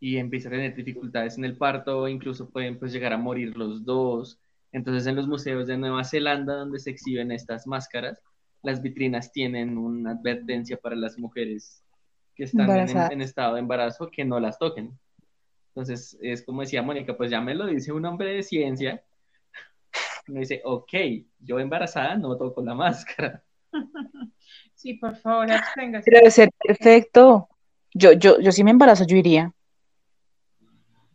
[0.00, 3.84] y empieza a tener dificultades en el parto, incluso pueden pues, llegar a morir los
[3.84, 4.38] dos.
[4.72, 8.20] Entonces en los museos de Nueva Zelanda donde se exhiben estas máscaras,
[8.62, 11.82] las vitrinas tienen una advertencia para las mujeres
[12.34, 14.98] que están en, en, estado de embarazo que no las toquen.
[15.78, 19.00] Entonces es como decía Mónica, pues ya me lo dice un hombre de ciencia.
[20.26, 20.92] Me dice, ok,
[21.38, 23.44] yo embarazada no toco la máscara.
[24.74, 26.08] Sí, por favor, absténgase.
[26.10, 27.48] Debe ser perfecto.
[27.94, 29.52] Yo, yo, yo sí me embarazo, yo iría.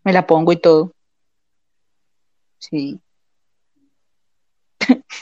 [0.04, 0.94] Me la pongo y todo.
[2.58, 3.00] Sí.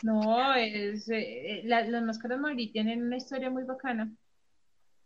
[0.02, 4.12] No, es, eh, la- las máscaras Maori tienen una historia muy bacana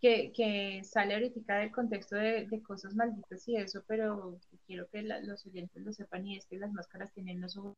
[0.05, 5.45] que, que sale ahorita del contexto de, cosas malditas y eso, pero quiero que los
[5.47, 7.75] oyentes lo sepan y es que las máscaras tienen los ojos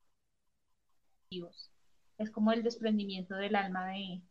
[1.31, 1.71] vivos.
[2.17, 4.21] Es como el desprendimiento del alma de-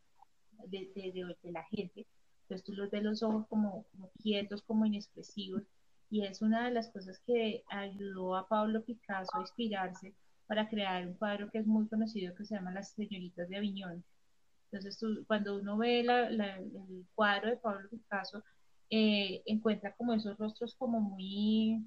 [1.42, 2.07] de la gente.
[2.42, 5.62] Entonces tú los ves los ojos como, como quietos, como inexpresivos
[6.11, 10.14] y es una de las cosas que ayudó a Pablo Picasso a inspirarse
[10.47, 14.05] para crear un cuadro que es muy conocido que se llama Las Señoritas de Aviñón.
[14.70, 18.42] Entonces, tú, cuando uno ve la, la, el cuadro de Pablo Picasso,
[18.90, 21.84] eh, encuentra como esos rostros como muy,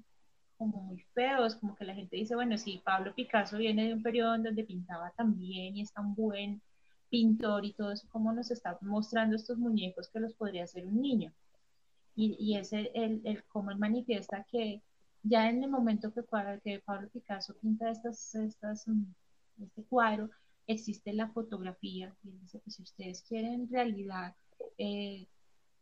[0.58, 4.02] como muy feos, como que la gente dice, bueno, sí, Pablo Picasso viene de un
[4.02, 6.60] periodo en donde pintaba tan bien y es tan buen
[7.08, 11.00] pintor y todo eso, como nos está mostrando estos muñecos que los podría hacer un
[11.00, 11.32] niño.
[12.14, 14.82] Y, y es el, el, el cómo él manifiesta que
[15.22, 16.22] ya en el momento que,
[16.62, 18.86] que Pablo Picasso pinta estas, estas,
[19.60, 20.30] este cuadro,
[20.72, 22.14] existe la fotografía.
[22.22, 24.34] Y pues si ustedes quieren realidad,
[24.78, 25.26] eh,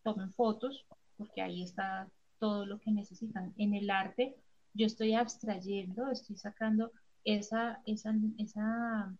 [0.02, 0.86] tomen fotos,
[1.16, 2.08] porque ahí está
[2.38, 3.54] todo lo que necesitan.
[3.56, 4.36] En el arte,
[4.74, 6.92] yo estoy abstrayendo, estoy sacando
[7.24, 9.14] esa, esa, esa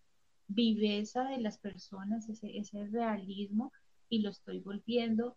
[0.47, 3.73] viveza de las personas, ese, ese realismo,
[4.09, 5.37] y lo estoy volviendo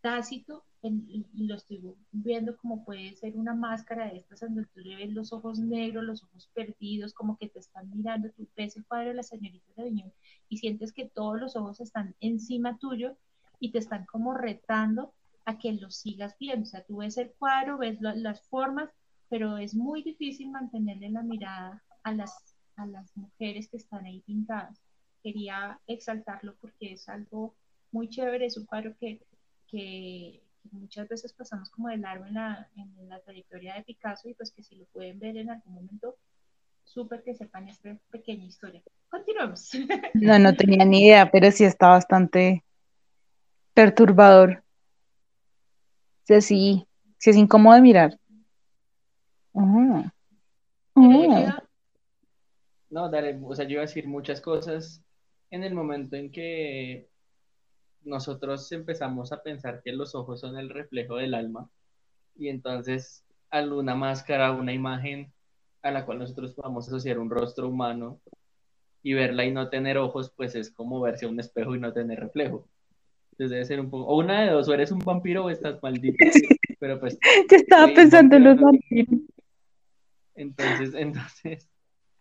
[0.00, 1.80] tácito en, y lo estoy
[2.10, 6.04] viendo como puede ser una máscara de estas donde tú le ves los ojos negros,
[6.04, 9.72] los ojos perdidos, como que te están mirando, tú ves el cuadro de la señorita
[9.76, 10.12] de Aviñón
[10.48, 13.16] y sientes que todos los ojos están encima tuyo
[13.60, 15.14] y te están como retando
[15.44, 16.64] a que los sigas viendo.
[16.64, 18.90] O sea, tú ves el cuadro, ves lo, las formas,
[19.28, 24.20] pero es muy difícil mantenerle la mirada a las, a las mujeres que están ahí
[24.20, 24.80] pintadas.
[25.22, 27.54] Quería exaltarlo porque es algo
[27.92, 29.20] muy chévere, es un cuadro que
[29.72, 34.34] que muchas veces pasamos como de largo en la, en la trayectoria de Picasso y
[34.34, 36.16] pues que si lo pueden ver en algún momento,
[36.84, 38.82] súper que sepan esta pequeña historia.
[39.08, 39.70] Continuamos.
[40.14, 42.64] No, no tenía ni idea, pero sí está bastante
[43.74, 44.62] perturbador.
[46.22, 46.86] O sea, sí,
[47.18, 48.18] sí es incómodo de mirar.
[49.52, 50.04] Uh.
[50.94, 51.50] Uh.
[52.90, 55.02] No, dale, o sea, yo iba a decir muchas cosas
[55.50, 57.08] en el momento en que
[58.04, 61.68] nosotros empezamos a pensar que los ojos son el reflejo del alma
[62.36, 65.32] y entonces alguna máscara, una imagen
[65.82, 68.20] a la cual nosotros podamos asociar un rostro humano
[69.02, 71.92] y verla y no tener ojos, pues es como verse a un espejo y no
[71.92, 72.68] tener reflejo.
[73.32, 75.82] Entonces debe ser un poco, o una de dos, o eres un vampiro o estás
[75.82, 76.16] maldito.
[76.78, 77.18] Pero pues...
[77.50, 79.20] Yo estaba pensando en los vampiros.
[80.34, 81.68] Entonces, entonces,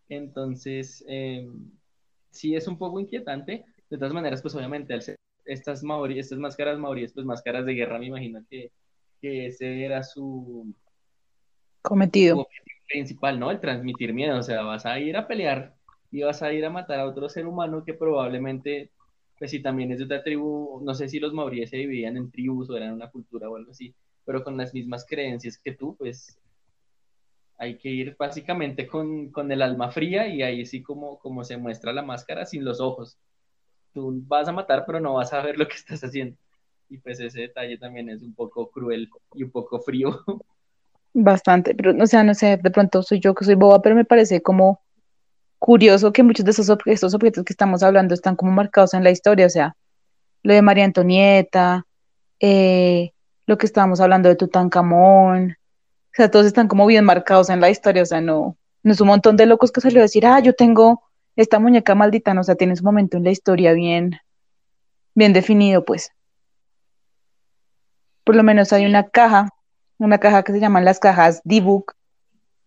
[0.10, 1.48] entonces, eh,
[2.32, 3.66] sí es un poco inquietante.
[3.90, 5.18] De todas maneras, pues obviamente al ser
[5.52, 8.72] estas maorí, estas máscaras maoríes, pues máscaras de guerra, me imagino que,
[9.22, 10.74] que ese era su
[11.82, 12.36] cometido.
[12.38, 12.46] su
[12.88, 13.52] principal, ¿no?
[13.52, 15.76] El transmitir miedo, o sea, vas a ir a pelear
[16.12, 18.92] y vas a ir a matar a otro ser humano que probablemente,
[19.38, 22.32] pues si también es de otra tribu, no sé si los maoríes se dividían en
[22.32, 23.94] tribus o eran una cultura o algo así,
[24.26, 26.38] pero con las mismas creencias que tú, pues
[27.58, 31.58] hay que ir básicamente con, con el alma fría y ahí sí como, como se
[31.58, 33.18] muestra la máscara sin los ojos
[33.94, 36.38] tú vas a matar, pero no vas a ver lo que estás haciendo.
[36.90, 40.24] Y pues ese detalle también es un poco cruel y un poco frío.
[41.14, 44.06] Bastante, pero o sea, no sé, de pronto soy yo que soy boba, pero me
[44.06, 44.82] parece como
[45.60, 49.04] curioso que muchos de esos objetos, estos objetos que estamos hablando están como marcados en
[49.04, 49.76] la historia, o sea,
[50.42, 51.86] lo de María Antonieta,
[52.40, 53.12] eh,
[53.46, 57.70] lo que estábamos hablando de Tutankamón, o sea, todos están como bien marcados en la
[57.70, 60.40] historia, o sea, no, no es un montón de locos que salió a decir, ah,
[60.40, 61.04] yo tengo
[61.42, 64.20] esta muñeca maldita, no, o sea, tiene su momento en la historia bien,
[65.14, 66.12] bien definido, pues.
[68.24, 69.50] Por lo menos hay una caja,
[69.98, 71.94] una caja que se llaman las cajas D-Book,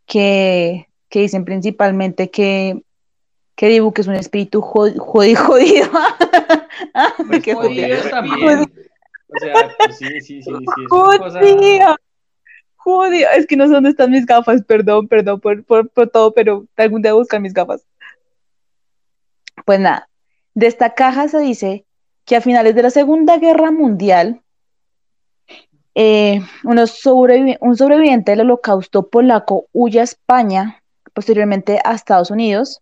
[0.06, 2.82] que, que dicen principalmente que,
[3.54, 5.04] que D-Book es un espíritu jodido.
[5.04, 5.90] jodido.
[7.28, 8.10] pues qué jodido jodido.
[8.10, 8.72] también.
[9.28, 10.50] O sea, pues sí, sí, sí, sí,
[10.82, 11.24] es Jodido.
[11.24, 11.96] una cosa...
[12.76, 13.30] Jodido.
[13.30, 16.66] Es que no sé dónde están mis gafas, perdón, perdón por, por, por todo, pero
[16.76, 17.84] algún día buscar mis gafas.
[19.64, 20.08] Pues nada,
[20.54, 21.84] de esta caja se dice
[22.24, 24.42] que a finales de la Segunda Guerra Mundial,
[25.94, 26.86] eh, un
[27.76, 32.80] sobreviviente del holocausto polaco huye a España, posteriormente a Estados Unidos,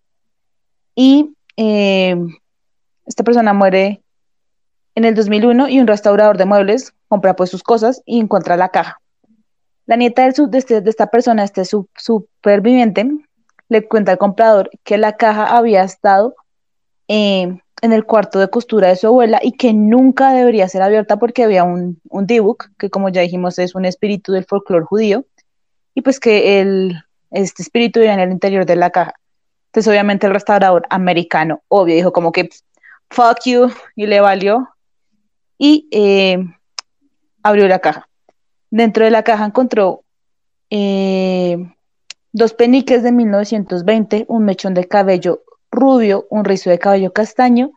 [0.94, 2.16] y eh,
[3.06, 4.02] esta persona muere
[4.94, 8.68] en el 2001 y un restaurador de muebles compra pues sus cosas y encuentra la
[8.70, 9.00] caja.
[9.86, 13.10] La nieta este- de esta persona, este su- superviviente,
[13.68, 16.34] le cuenta al comprador que la caja había estado
[17.08, 21.18] eh, en el cuarto de costura de su abuela y que nunca debería ser abierta
[21.18, 25.26] porque había un, un dibuk, que como ya dijimos es un espíritu del folclore judío,
[25.94, 29.14] y pues que el, este espíritu iba en el interior de la caja.
[29.66, 32.50] Entonces obviamente el restaurador americano, obvio, dijo como que
[33.10, 34.68] fuck you y le valió
[35.58, 36.38] y eh,
[37.42, 38.08] abrió la caja.
[38.70, 40.04] Dentro de la caja encontró
[40.70, 41.56] eh,
[42.32, 45.42] dos peniques de 1920, un mechón de cabello
[45.72, 47.70] rubio, un rizo de cabello castaño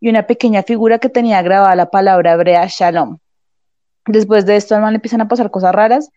[0.00, 3.18] y una pequeña figura que tenía grabada la palabra hebrea Shalom.
[4.06, 6.10] Después de esto, al man le empiezan a pasar cosas raras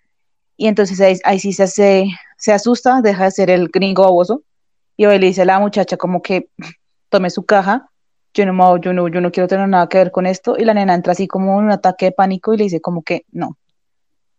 [0.58, 1.68] y entonces ahí, ahí sí se,
[2.38, 4.42] se asusta, deja de ser el gringo baboso
[4.98, 6.50] y hoy le dice a la muchacha como que
[7.10, 7.90] tome su caja,
[8.34, 10.74] yo no, yo, no, yo no quiero tener nada que ver con esto y la
[10.74, 13.58] nena entra así como en un ataque de pánico y le dice como que no,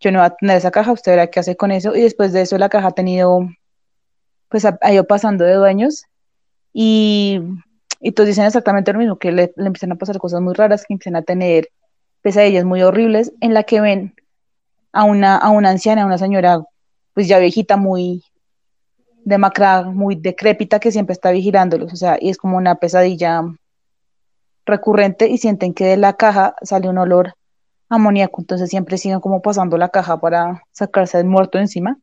[0.01, 2.33] yo no voy a tener esa caja, usted verá qué hace con eso y después
[2.33, 3.49] de eso la caja ha tenido,
[4.49, 6.07] pues ha ido pasando de dueños
[6.75, 7.41] y,
[8.01, 10.93] y todos dicen exactamente lo mismo, que le, empiezan a pasar cosas muy raras, que
[10.93, 11.71] empiezan a tener
[12.21, 14.15] pesadillas muy horribles en la que ven
[14.93, 16.61] a una, a una anciana, a una señora
[17.15, 18.25] pues ya viejita, muy
[19.25, 23.43] demacrada, muy decrépita, que siempre está vigilándolos, o sea, y es como una pesadilla
[24.67, 27.35] recurrente y sienten que de la caja sale un olor
[27.89, 31.99] amoníaco, entonces siempre siguen como pasando la caja para sacarse el muerto encima,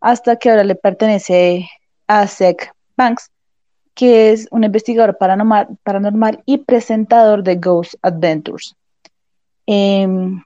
[0.00, 1.66] hasta que ahora le pertenece
[2.06, 3.30] a Seth Banks,
[3.94, 8.74] que es un investigador paranormal, y presentador de Ghost Adventures.
[9.66, 10.42] Em,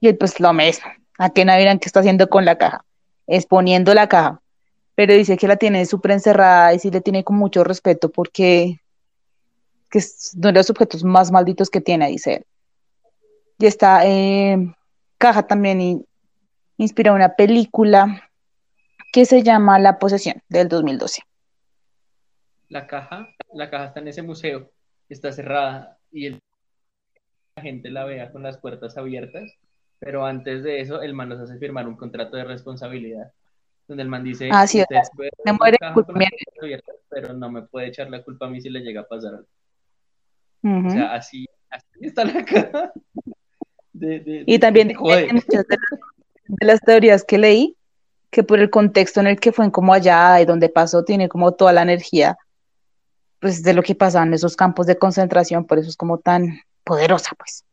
[0.00, 0.86] y él pues lo mismo,
[1.18, 2.84] a que no dirán qué está haciendo con la caja,
[3.26, 4.40] exponiendo la caja,
[4.94, 8.80] pero dice que la tiene súper encerrada y sí le tiene con mucho respeto porque
[9.90, 12.46] que es uno de los objetos más malditos que tiene, dice él.
[13.58, 14.74] Y esta eh,
[15.16, 16.06] caja también in-
[16.76, 18.28] inspiró una película
[19.12, 21.22] que se llama La Posesión del 2012.
[22.68, 24.70] La caja, la caja está en ese museo,
[25.08, 26.40] está cerrada y el-
[27.56, 29.52] la gente la vea con las puertas abiertas,
[29.98, 33.32] pero antes de eso el man nos hace firmar un contrato de responsabilidad,
[33.88, 36.38] donde el man dice, Ah, sí, "Usted puede me muere caja culpa con las mía".
[36.44, 39.06] puertas abiertas, pero no me puede echar la culpa a mí si le llega a
[39.06, 39.48] pasar algo.
[40.62, 40.88] Ujú.
[40.88, 42.92] O sea, así, así está la caja.
[43.92, 44.96] De- de- Y también en
[45.34, 46.00] muchas de las,
[46.48, 47.76] de las teorías que leí,
[48.30, 51.52] que por el contexto en el que fue como allá y donde pasó, tiene como
[51.54, 52.36] toda la energía
[53.46, 56.62] pues de lo que pasaba en esos campos de concentración, por eso es como tan
[56.82, 57.64] poderosa, pues.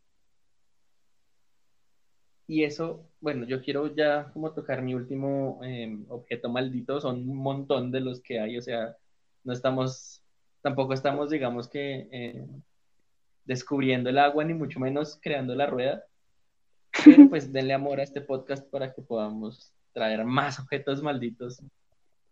[2.45, 7.37] Y eso, bueno, yo quiero ya como tocar mi último eh, objeto maldito, son un
[7.37, 8.95] montón de los que hay, o sea,
[9.43, 10.21] no estamos,
[10.61, 12.45] tampoco estamos, digamos que, eh,
[13.43, 16.03] descubriendo el agua, ni mucho menos creando la rueda,
[17.03, 21.63] pero pues denle amor a este podcast para que podamos traer más objetos malditos,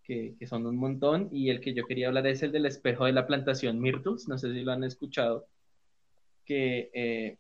[0.04, 3.06] que, que son un montón, y el que yo quería hablar es el del espejo
[3.06, 5.48] de la plantación Myrtles, no sé si lo han escuchado,
[6.46, 7.38] que eh,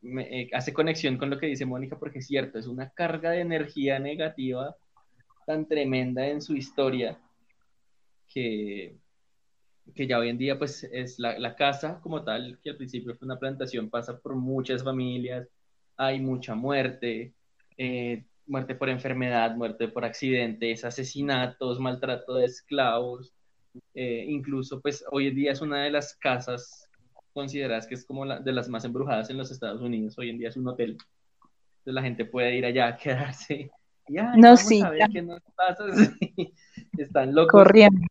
[0.00, 3.30] me, eh, hace conexión con lo que dice Mónica, porque es cierto, es una carga
[3.30, 4.76] de energía negativa
[5.46, 7.18] tan tremenda en su historia
[8.28, 8.96] que,
[9.94, 13.14] que ya hoy en día pues es la, la, casa como tal, que al principio
[13.16, 15.48] fue una plantación, pasa por muchas familias,
[15.96, 17.32] hay mucha muerte,
[17.76, 23.32] eh, muerte por enfermedad, muerte por accidentes, asesinatos, maltrato de esclavos,
[23.94, 26.88] eh, incluso pues hoy en día es una de las casas
[27.32, 30.18] consideradas que es como la, de las más embrujadas en los Estados Unidos.
[30.18, 30.90] Hoy en día es un hotel.
[30.90, 33.70] Entonces la gente puede ir allá a quedarse.
[34.08, 34.82] Y, ay, no, sí.
[35.12, 35.84] qué nos pasa.
[36.98, 37.52] Están locos.
[37.52, 38.06] Corriendo.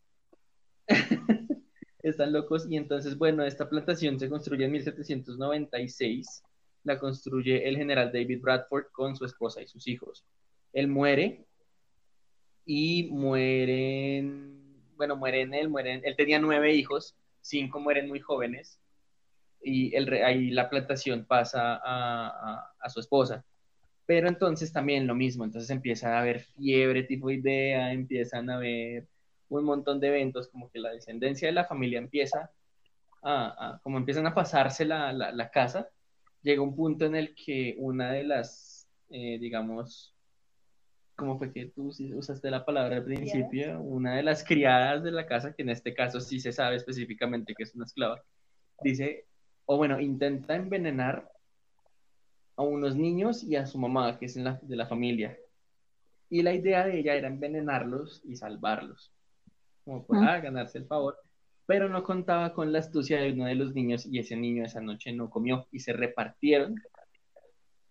[2.04, 2.66] Están locos.
[2.70, 6.44] Y entonces, bueno, esta plantación se construye en 1796.
[6.84, 10.26] La construye el general David Bradford con su esposa y sus hijos.
[10.74, 11.46] Él muere
[12.66, 18.80] y mueren, bueno, mueren él, mueren, él tenía nueve hijos, cinco mueren muy jóvenes
[19.64, 23.46] y el, ahí la plantación pasa a, a, su esposa.
[24.06, 29.08] Pero entonces también lo mismo, entonces empieza a haber fiebre tipo idea, empiezan a haber
[29.50, 32.52] un montón de eventos, como que la descendencia de la familia empieza
[33.22, 35.90] a, a como empiezan a pasarse la, la, la, casa,
[36.42, 40.16] llega un punto en el que una de las, eh, digamos,
[41.16, 43.80] ¿cómo fue que tú usaste la palabra al principio?
[43.80, 47.54] Una de las criadas de la casa, que en este caso sí se sabe específicamente
[47.56, 48.24] que es una esclava,
[48.82, 49.26] dice,
[49.66, 51.32] o bueno, intenta envenenar
[52.56, 55.38] a unos niños y a su mamá, que es la, de la familia.
[56.30, 59.12] Y la idea de ella era envenenarlos y salvarlos,
[59.84, 61.18] como para ganarse el favor,
[61.72, 64.82] pero no contaba con la astucia de uno de los niños y ese niño esa
[64.82, 66.76] noche no comió y se repartieron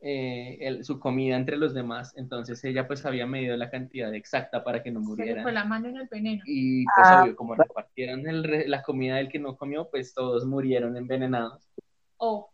[0.02, 4.82] eh, su comida entre los demás, entonces ella pues había medido la cantidad exacta para
[4.82, 5.46] que no murieran.
[5.46, 6.42] Se la mano en el veneno.
[6.44, 11.66] Y pues obvio, como repartieron la comida del que no comió, pues todos murieron envenenados.
[12.18, 12.50] Oh.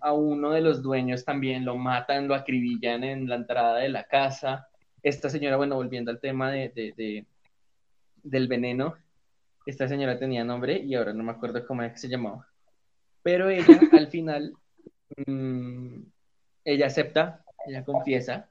[0.00, 4.04] A uno de los dueños también lo matan, lo acribillan en la entrada de la
[4.04, 4.68] casa.
[5.02, 7.26] Esta señora, bueno, volviendo al tema de,
[8.22, 8.94] del veneno,
[9.70, 12.48] esta señora tenía nombre y ahora no me acuerdo cómo es que se llamaba.
[13.22, 14.54] Pero ella al final
[15.26, 16.02] Mm,
[16.64, 18.50] ella acepta, ella confiesa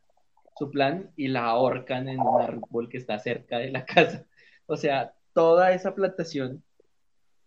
[0.58, 4.26] su plan y la ahorcan en un árbol que está cerca de la casa.
[4.66, 6.64] O sea, toda esa plantación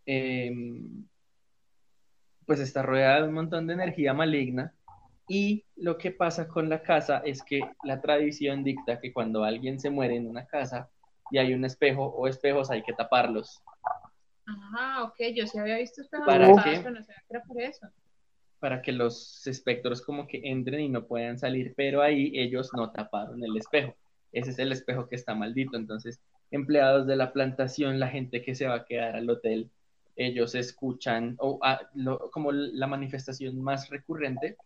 [0.07, 1.07] em,
[2.47, 4.75] pues está rodeada de un montón de energía maligna
[5.29, 9.79] y lo que pasa con la casa es que la tradición dicta que cuando alguien
[9.79, 10.91] se muere en una casa
[11.31, 13.63] y hay un espejo o espejos hay que taparlos.
[14.47, 16.81] Ah, ok, yo sí había visto espejos ¿Para qué?
[16.83, 17.89] pero no sé, era por eso
[18.61, 22.93] para que los espectros como que entren y no puedan salir, pero ahí ellos no
[22.93, 23.97] taparon el espejo.
[24.33, 25.77] Ese es el espejo que está maldito.
[25.77, 26.21] Entonces,
[26.51, 29.71] empleados de la plantación, la gente que se va a quedar al hotel,
[30.15, 31.81] ellos escuchan, o ah,
[32.31, 34.57] como la manifestación más recurrente,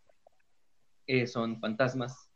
[1.06, 2.28] eh, son fantasmas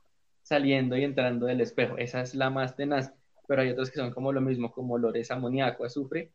[0.42, 1.98] saliendo y entrando del espejo.
[1.98, 3.12] Esa es la más tenaz,
[3.48, 6.30] pero hay otros que son como lo mismo, como olores amoníaco, azufre,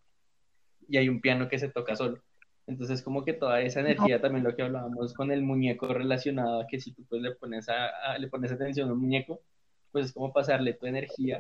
[0.89, 2.21] y hay un piano que se toca solo.
[2.65, 6.67] Entonces, como que toda esa energía, también lo que hablábamos con el muñeco relacionado a
[6.67, 9.41] que si tú pues, le, pones a, le pones atención a un muñeco,
[9.91, 11.37] pues es como pasarle tu energía.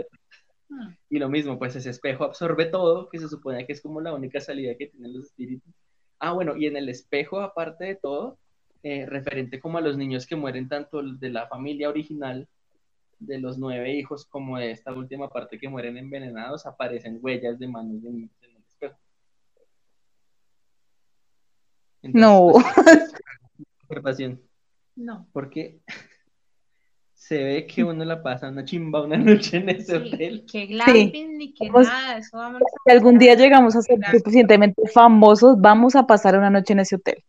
[0.69, 0.89] Hmm.
[1.09, 4.13] Y lo mismo, pues ese espejo absorbe todo, que se supone que es como la
[4.13, 5.73] única salida que tienen los espíritus.
[6.19, 8.37] Ah, bueno, y en el espejo, aparte de todo,
[8.83, 12.47] eh, referente como a los niños que mueren tanto de la familia original,
[13.25, 17.67] de los nueve hijos, como de esta última parte que mueren envenenados, aparecen huellas de
[17.67, 18.31] manos de niños
[22.03, 22.51] no.
[23.87, 24.19] Pues,
[24.95, 25.27] no.
[25.31, 25.79] Porque
[27.13, 30.45] se ve que uno la pasa una chimba una noche en ese hotel.
[30.51, 35.59] Que glamping ni que nada, eso vamos Si algún día llegamos a ser suficientemente famosos,
[35.59, 37.23] vamos a pasar una noche en ese hotel.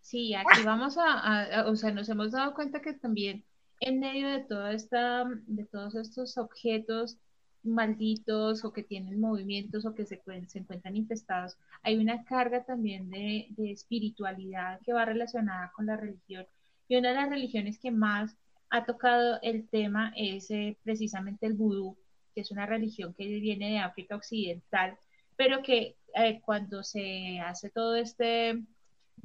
[0.00, 3.44] Sí, aquí vamos a, o sea, nos hemos dado cuenta que también
[3.80, 7.18] en medio de toda esta, de todos estos objetos
[7.62, 10.22] malditos o que tienen movimientos o que se,
[10.54, 16.46] encuentran infestados, hay una carga también de, espiritualidad que va relacionada con la religión.
[16.88, 18.36] Y una de las religiones que más
[18.70, 21.96] ha tocado el tema es eh, precisamente el vudú,
[22.34, 24.96] que es una religión que viene de África Occidental,
[25.36, 28.62] pero que eh, cuando se hace todo este,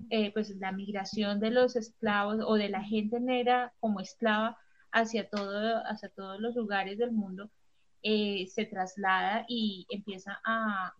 [0.09, 4.57] eh, pues la migración de los esclavos o de la gente negra como esclava
[4.91, 7.49] hacia, todo, hacia todos los lugares del mundo,
[8.03, 10.93] eh, se traslada y empieza a,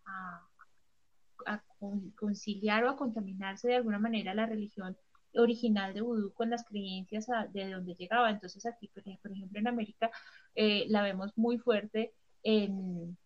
[2.16, 4.98] conciliar o a contaminarse de alguna manera la religión
[5.36, 8.32] original de vudú con las creencias de donde llegaba.
[8.32, 10.10] Entonces aquí, por ejemplo, en América
[10.56, 13.18] eh, la vemos muy fuerte en,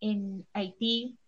[0.00, 1.18] en Haití,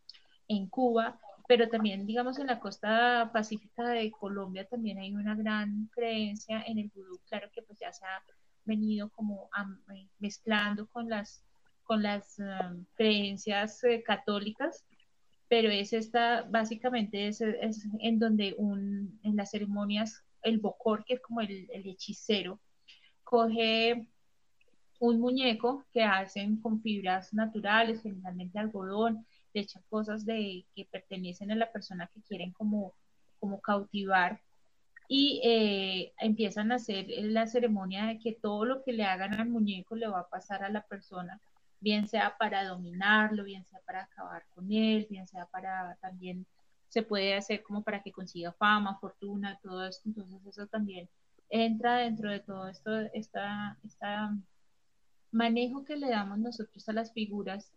[0.48, 1.18] en Cuba,
[1.48, 6.78] pero también, digamos, en la costa pacífica de Colombia también hay una gran creencia en
[6.78, 7.18] el vudú.
[7.28, 8.22] Claro que pues ya se ha
[8.64, 9.48] venido como
[10.18, 11.46] mezclando con las
[11.86, 14.84] con las um, creencias eh, católicas,
[15.48, 21.20] pero es esta, básicamente es, en donde un, en las ceremonias el bocor, que es
[21.20, 22.60] como el, hechicero,
[23.24, 24.08] coge
[24.98, 29.26] un muñeco que hacen con fibras naturales, generalmente algodón,
[29.56, 32.92] le echan cosas de, que pertenecen a la persona que quieren como,
[33.40, 34.40] como cautivar
[35.08, 39.48] y eh, empiezan a hacer la ceremonia de que todo lo que le hagan al
[39.48, 41.40] muñeco le va a pasar a la persona
[41.80, 46.46] bien sea para dominarlo, bien sea para acabar con él, bien sea para también
[46.88, 50.02] se puede hacer como para que consiga fama, fortuna, todo esto.
[50.08, 51.08] Entonces eso también
[51.48, 54.36] entra dentro de todo esto, esta, esta
[55.30, 57.72] manejo que le damos nosotros a las figuras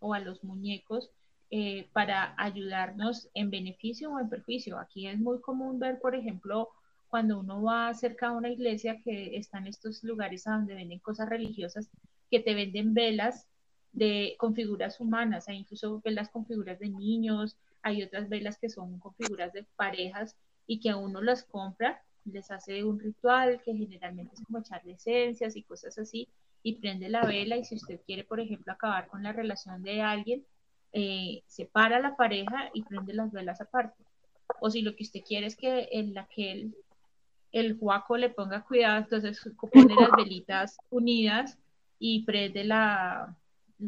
[0.00, 1.10] o a los muñecos
[1.50, 4.78] eh, para ayudarnos en beneficio o en perjuicio.
[4.78, 6.68] Aquí es muy común ver, por ejemplo,
[7.08, 11.28] cuando uno va cerca a una iglesia que están estos lugares a donde venden cosas
[11.28, 11.90] religiosas,
[12.30, 13.48] que te venden velas
[13.92, 18.68] de, con figuras humanas, hay incluso velas con figuras de niños, hay otras velas que
[18.68, 20.36] son con figuras de parejas
[20.68, 24.92] y que a uno las compra, les hace un ritual que generalmente es como echarle
[24.92, 26.28] esencias y cosas así,
[26.62, 30.02] y prende la vela y si usted quiere, por ejemplo, acabar con la relación de
[30.02, 30.44] alguien,
[30.92, 34.02] eh, separa la pareja y prende las velas aparte.
[34.60, 35.88] o si lo que usted quiere es que
[37.52, 39.40] el, guaco le ponga cuidado, entonces
[39.72, 41.58] pone las velitas unidas
[41.98, 43.36] y prende, la,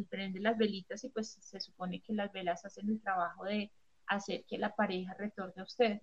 [0.09, 3.73] prende las velitas y pues se supone que las velas hacen el trabajo de
[4.07, 6.01] hacer que la pareja retorne a usted.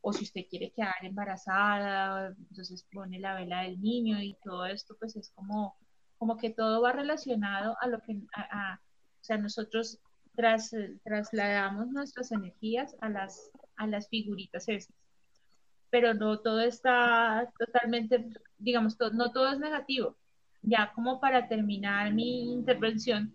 [0.00, 4.96] O si usted quiere quedar embarazada, entonces pone la vela del niño y todo esto
[4.98, 5.76] pues es como,
[6.16, 8.80] como que todo va relacionado a lo que, a,
[9.20, 10.00] o sea, nosotros
[10.40, 10.74] tras,
[11.04, 14.96] trasladamos nuestras energías a las, a las figuritas esas.
[15.90, 18.26] Pero no todo está totalmente,
[18.56, 20.16] digamos, no todo es negativo.
[20.62, 23.34] Ya como para terminar mi intervención,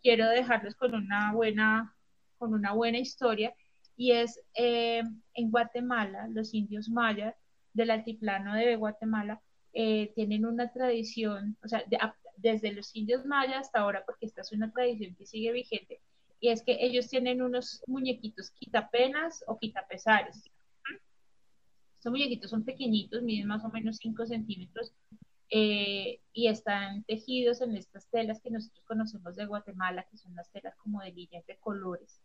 [0.00, 1.92] quiero dejarles con una buena,
[2.38, 3.52] con una buena historia
[3.96, 5.02] y es eh,
[5.34, 7.34] en Guatemala, los indios mayas
[7.72, 9.40] del altiplano de Guatemala
[9.72, 11.84] eh, tienen una tradición, o sea,
[12.36, 16.00] desde los indios mayas hasta ahora, porque esta es una tradición que sigue vigente,
[16.40, 20.44] y es que ellos tienen unos muñequitos quitapenas o quitapesares.
[21.96, 24.92] Estos muñequitos son pequeñitos, miden más o menos 5 centímetros
[25.50, 30.50] eh, y están tejidos en estas telas que nosotros conocemos de Guatemala, que son las
[30.50, 32.20] telas como de líneas de colores.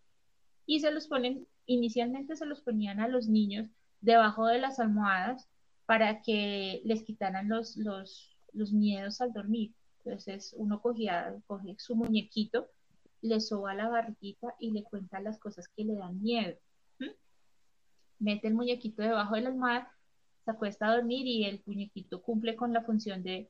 [0.66, 3.70] Y se los ponen, inicialmente se los ponían a los niños
[4.01, 5.47] debajo de las almohadas
[5.86, 9.74] para que les quitaran los, los, los miedos al dormir.
[10.03, 12.70] Entonces uno cogía, coge su muñequito
[13.22, 16.55] le soba la barriguita y le cuenta las cosas que le dan miedo.
[18.20, 19.91] Mete el muñequito debajo de la almohada,
[20.43, 23.49] se acuesta a dormir y el muñequito cumple con la función de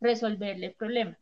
[0.00, 1.18] resolverle el problema.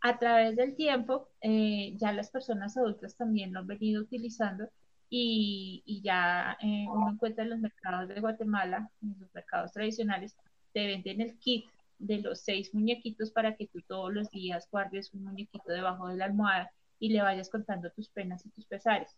[0.00, 4.68] A través del tiempo, eh, ya las personas adultas también lo han venido utilizando
[5.08, 10.36] y, ya eh, uno encuentra en los mercados de Guatemala, en los mercados tradicionales,
[10.72, 11.66] te venden el kit
[11.98, 16.16] de los seis muñequitos para que tú todos los días guardes un muñequito debajo de
[16.16, 16.72] la almohada
[17.02, 19.10] y le vayas contando tus penas y tus pesares.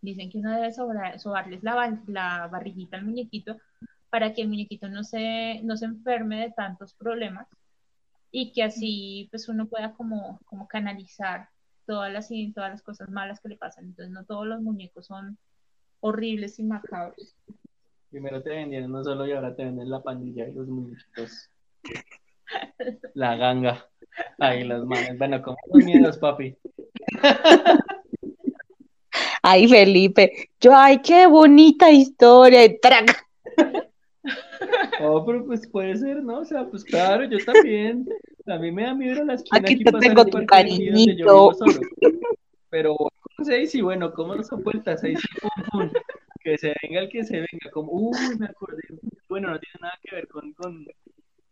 [0.00, 3.56] Dicen que uno debe sobarles la, la barriguita al muñequito
[4.10, 7.48] para que el muñequito no se, no se enferme de tantos problemas
[8.30, 11.48] y que así pues uno pueda como, como canalizar
[11.84, 13.86] todas las, todas las cosas malas que le pasan.
[13.86, 15.36] Entonces no todos los muñecos son
[15.98, 17.34] horribles y macabros.
[18.08, 21.50] Primero te vendieron no solo y ahora te venden la pandilla y los muñequitos.
[23.14, 23.88] La ganga.
[24.38, 25.18] Ay, las manos.
[25.18, 26.56] Bueno, como los miedos, papi.
[29.46, 32.78] Ay, Felipe, yo, ay, qué bonita historia, y
[35.02, 36.38] Oh, pero pues puede ser, ¿no?
[36.38, 38.08] O sea, pues claro, yo también.
[38.46, 41.52] A mí me da miedo a la esquina aquí, aquí te tengo tu cariñito.
[42.70, 42.96] Pero
[43.44, 45.02] sé si, bueno, ¿cómo son vueltas?
[45.70, 45.90] Pum,
[46.40, 48.82] Que se venga el que se venga, como, uy, me acordé.
[49.28, 51.03] Bueno, no tiene nada que ver con, con, con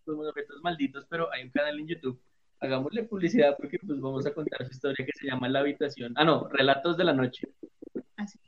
[0.06, 2.20] los objetos malditos, pero hay un canal en YouTube
[2.62, 6.12] hagámosle publicidad porque pues vamos a contar su historia que se llama La Habitación.
[6.16, 7.48] Ah, no, Relatos de la Noche.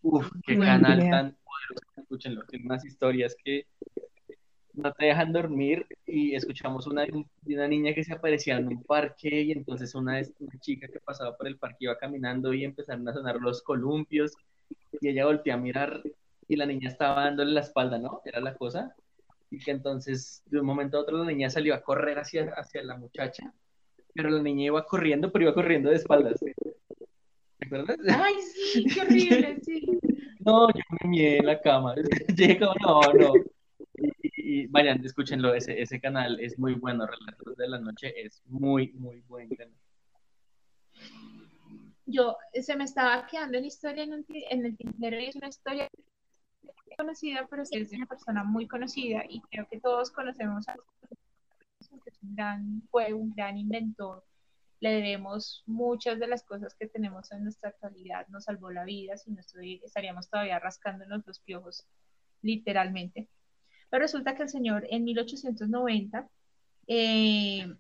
[0.03, 1.85] Uf, qué canal tan poderoso.
[1.97, 3.67] Escúchenlo, tiene unas historias que
[4.73, 7.25] no te dejan dormir y escuchamos una de
[7.55, 11.37] una niña que se aparecía en un parque y entonces una, una chica que pasaba
[11.37, 14.33] por el parque iba caminando y empezaron a sonar los columpios
[15.01, 16.03] y ella volteó a mirar
[16.47, 18.21] y la niña estaba dándole la espalda, ¿no?
[18.25, 18.95] Era la cosa.
[19.55, 22.83] Y que entonces de un momento a otro la niña salió a correr hacia, hacia
[22.83, 23.53] la muchacha
[24.15, 26.39] pero la niña iba corriendo, pero iba corriendo de espaldas.
[26.41, 27.99] ¿Te acuerdas?
[28.09, 29.85] Ay, sí, qué horrible, sí.
[30.41, 31.95] No, yo me mié en la cama.
[32.37, 33.33] Llego, no, no.
[34.23, 38.93] Y, vayan, escúchenlo, ese, ese canal es muy bueno, Relatos de la Noche es muy,
[38.93, 39.75] muy buen canal.
[42.07, 45.89] Yo, se me estaba quedando en historia en, en el tintero y es una historia
[46.97, 50.77] conocida, pero es de una persona muy conocida y creo que todos conocemos a
[51.91, 54.25] un gran, fue un gran inventor.
[54.81, 58.27] Le debemos muchas de las cosas que tenemos en nuestra actualidad.
[58.29, 61.87] Nos salvó la vida, si no estaríamos todavía rascándonos los piojos,
[62.43, 63.29] literalmente.
[63.89, 66.29] Pero resulta que el señor en 1890
[66.87, 67.75] eh,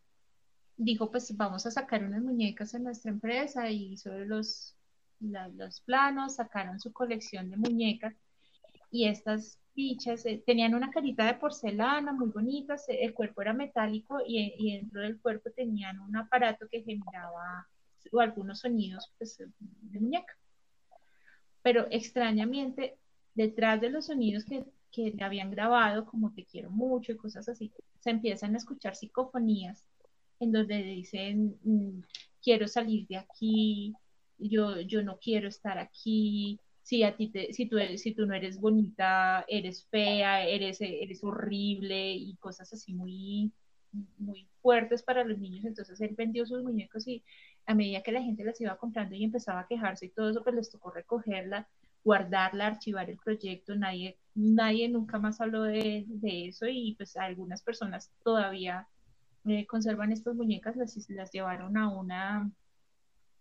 [0.77, 4.77] dijo, pues vamos a sacar unas muñecas en nuestra empresa y sobre los,
[5.21, 8.15] los planos sacaron su colección de muñecas
[8.95, 13.53] y estas fichas, eh, tenían una carita de porcelana muy bonitas, eh, el cuerpo era
[13.53, 17.67] metálico y, dentro del cuerpo tenían un aparato que generaba
[18.21, 20.33] algunos sonidos pues, de muñeca.
[21.61, 22.97] Pero extrañamente,
[23.35, 27.73] detrás de los sonidos que, que habían grabado, como te quiero mucho y cosas así,
[27.99, 29.85] se empiezan a escuchar psicofonías
[30.39, 32.01] en donde dicen, mm,
[32.41, 33.93] quiero salir de aquí,
[34.39, 38.61] yo, yo no quiero estar aquí, si a ti te, si tú si no eres
[38.61, 43.53] bonita, eres fea, eres, eres horrible y cosas así muy,
[44.18, 45.64] muy fuertes para los niños.
[45.64, 47.24] Entonces él vendió sus muñecos y
[47.66, 50.45] a medida que la gente las iba comprando y empezaba a quejarse y todo eso,
[50.45, 51.66] pues les tocó recogerla
[52.05, 57.62] guardarla, archivar el proyecto, nadie, nadie nunca más habló de, de eso y pues algunas
[57.62, 58.87] personas todavía
[59.47, 62.51] eh, conservan estas muñecas, las, las llevaron a una,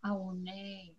[0.02, 0.18] a
[0.48, 0.96] eh,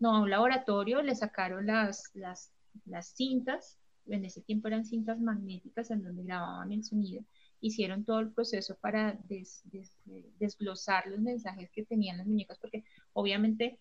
[0.00, 2.52] no, a un laboratorio, le sacaron las, las,
[2.86, 7.22] las cintas, en ese tiempo eran cintas magnéticas en donde grababan el sonido,
[7.60, 9.96] hicieron todo el proceso para des, des,
[10.38, 13.78] desglosar los mensajes que tenían las muñecas, porque obviamente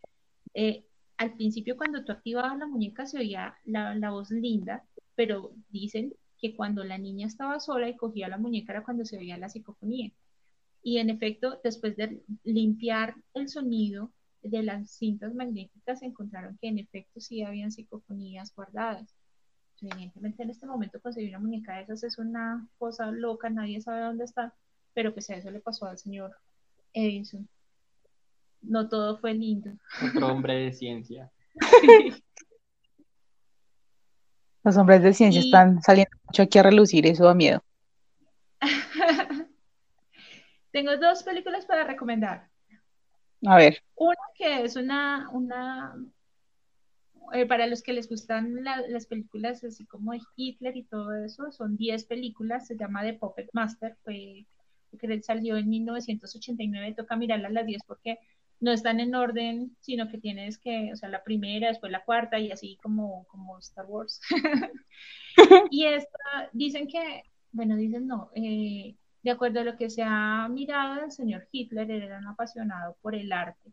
[0.53, 0.85] eh,
[1.17, 4.83] al principio cuando tú activabas la muñeca se oía la, la, voz linda,
[5.15, 9.17] pero dicen que cuando la niña estaba sola y cogía la muñeca era cuando se
[9.17, 10.11] oía la psicofonía.
[10.81, 16.79] Y en efecto, después de limpiar el sonido de las cintas magnéticas, encontraron que en
[16.79, 19.13] efecto sí habían psicofonías guardadas.
[19.81, 24.01] Evidentemente en este momento conseguir una muñeca de esas es una cosa loca, nadie sabe
[24.01, 24.53] dónde está,
[24.93, 26.35] pero pues a eso le pasó al señor
[26.93, 27.47] Edison.
[28.61, 29.71] No todo fue lindo.
[30.05, 31.31] Otro hombre de ciencia.
[34.63, 37.63] Los hombres de ciencia Y- están saliendo mucho aquí a relucir, eso da miedo.
[40.71, 42.49] Tengo dos películas para recomendar.
[43.45, 45.95] A ver, Una que es una, una
[47.33, 51.13] eh, para los que les gustan la- las películas así como de Hitler y todo
[51.15, 54.45] eso, son 10 películas, se llama The Puppet Master, fue,
[54.99, 58.17] que salió en 1989, toca mirarlas las 10 porque
[58.59, 62.39] no están en orden, sino que tienes que, o sea, la primera, después la cuarta
[62.39, 64.19] y así como, como Star Wars.
[65.71, 70.47] y esta, dicen que, bueno, dicen no, eh, de acuerdo a lo que se ha
[70.49, 73.71] mirado, el señor Hitler era un apasionado por el arte,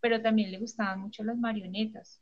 [0.00, 2.20] pero también le gustaban mucho las marionetas.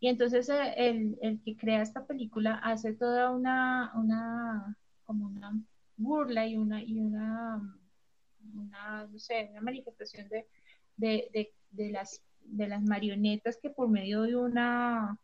[0.00, 5.52] Y entonces eh, el, que crea esta película hace toda una, una, como una
[5.96, 7.56] burla y una, y una,
[9.10, 10.46] no sé, una manifestación de,
[10.96, 15.18] de, las, de las marionetas que por medio de una,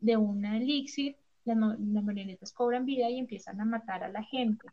[0.00, 4.22] de una elixir, las, ma- las marionetas cobran vida y empiezan a matar a la
[4.24, 4.68] gente.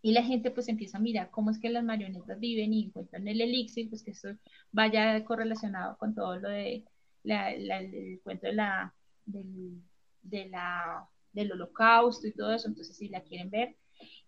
[0.00, 3.26] Y la gente pues empieza a mirar cómo es que las marionetas viven y encuentran
[3.26, 4.28] el elixir, pues que eso
[4.70, 6.84] vaya correlacionado con todo lo de
[7.24, 8.94] la, la- el cuento de la,
[9.26, 9.82] del,
[10.22, 13.76] de la, del holocausto y todo eso, entonces si la quieren ver.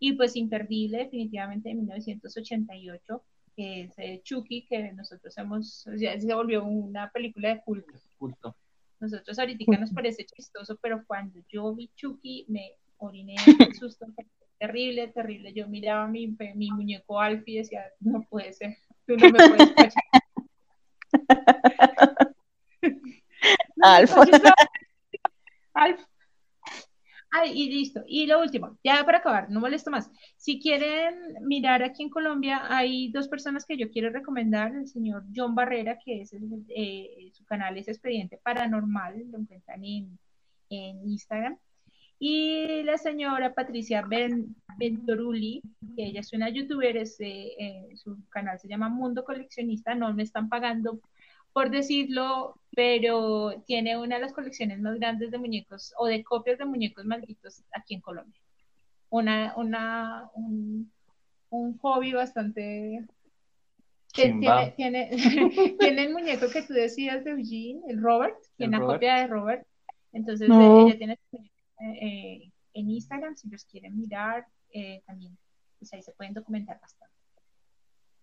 [0.00, 3.22] Y pues imperdible definitivamente de 1988,
[3.56, 7.92] que es eh, Chucky, que nosotros hemos, ya se volvió una película de culto.
[8.18, 8.56] Culto.
[8.98, 14.06] Nosotros ahorita nos parece chistoso, pero cuando yo vi Chucky me oriné de susto.
[14.60, 15.52] Terrible, terrible.
[15.54, 19.72] Yo miraba mi, mi muñeco Alfie y decía, no puede ser, tú no me puedes
[19.72, 20.02] cachar.
[23.76, 24.12] No Alf.
[25.74, 26.00] Alf.
[27.32, 28.02] Ay, y listo.
[28.06, 30.10] Y lo último, ya para acabar, no molesto más.
[30.36, 34.74] Si quieren mirar aquí en Colombia, hay dos personas que yo quiero recomendar.
[34.74, 39.82] El señor John Barrera, que es el- eh, su canal es Expediente Paranormal, lo encuentran
[39.84, 40.18] en,
[40.70, 41.56] en Instagram.
[42.22, 48.58] Y la señora Patricia ben, que ella es una youtuber, es, eh, eh, su canal
[48.60, 51.00] se llama Mundo Coleccionista, no me están pagando
[51.52, 56.58] por decirlo, pero tiene una de las colecciones más grandes de muñecos o de copias
[56.58, 58.40] de muñecos malditos aquí en Colombia.
[59.08, 60.92] Una, una, un,
[61.48, 63.04] un hobby bastante...
[64.12, 64.72] Chimba.
[64.74, 68.96] Tiene, tiene, tiene el muñeco que tú decías de Eugene, el Robert, tiene una Robert.
[68.98, 69.66] copia de Robert.
[70.12, 70.86] Entonces No.
[70.86, 71.18] ella tiene
[71.80, 75.36] eh, en Instagram, si los quieren mirar, eh, también
[75.78, 77.14] pues ahí se pueden documentar bastante.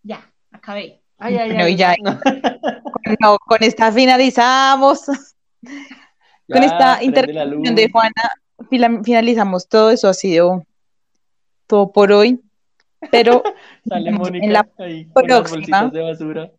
[0.03, 1.01] Ya, acabé.
[1.17, 1.73] Ay, ay, Bueno, ay.
[1.73, 1.95] y ya-
[3.19, 5.05] no, con esta finalizamos.
[5.05, 8.13] Con esta intervención de Juana
[9.03, 9.89] finalizamos todo.
[9.89, 10.63] Eso ha sido
[11.65, 12.39] todo por hoy.
[13.11, 13.43] Pero
[13.89, 15.81] Sale en la ahí con las próxima.
[15.83, 16.51] bolsitas de basura.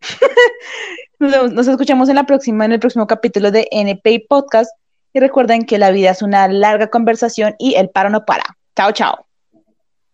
[1.18, 4.70] nos, nos escuchamos en la próxima, en el próximo capítulo de NP Podcast.
[5.12, 8.44] Y recuerden que la vida es una larga conversación y el paro no para.
[8.76, 9.26] Chao, chao.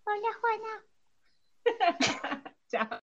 [0.05, 0.85] Hola, Juana.
[2.69, 3.01] Chao.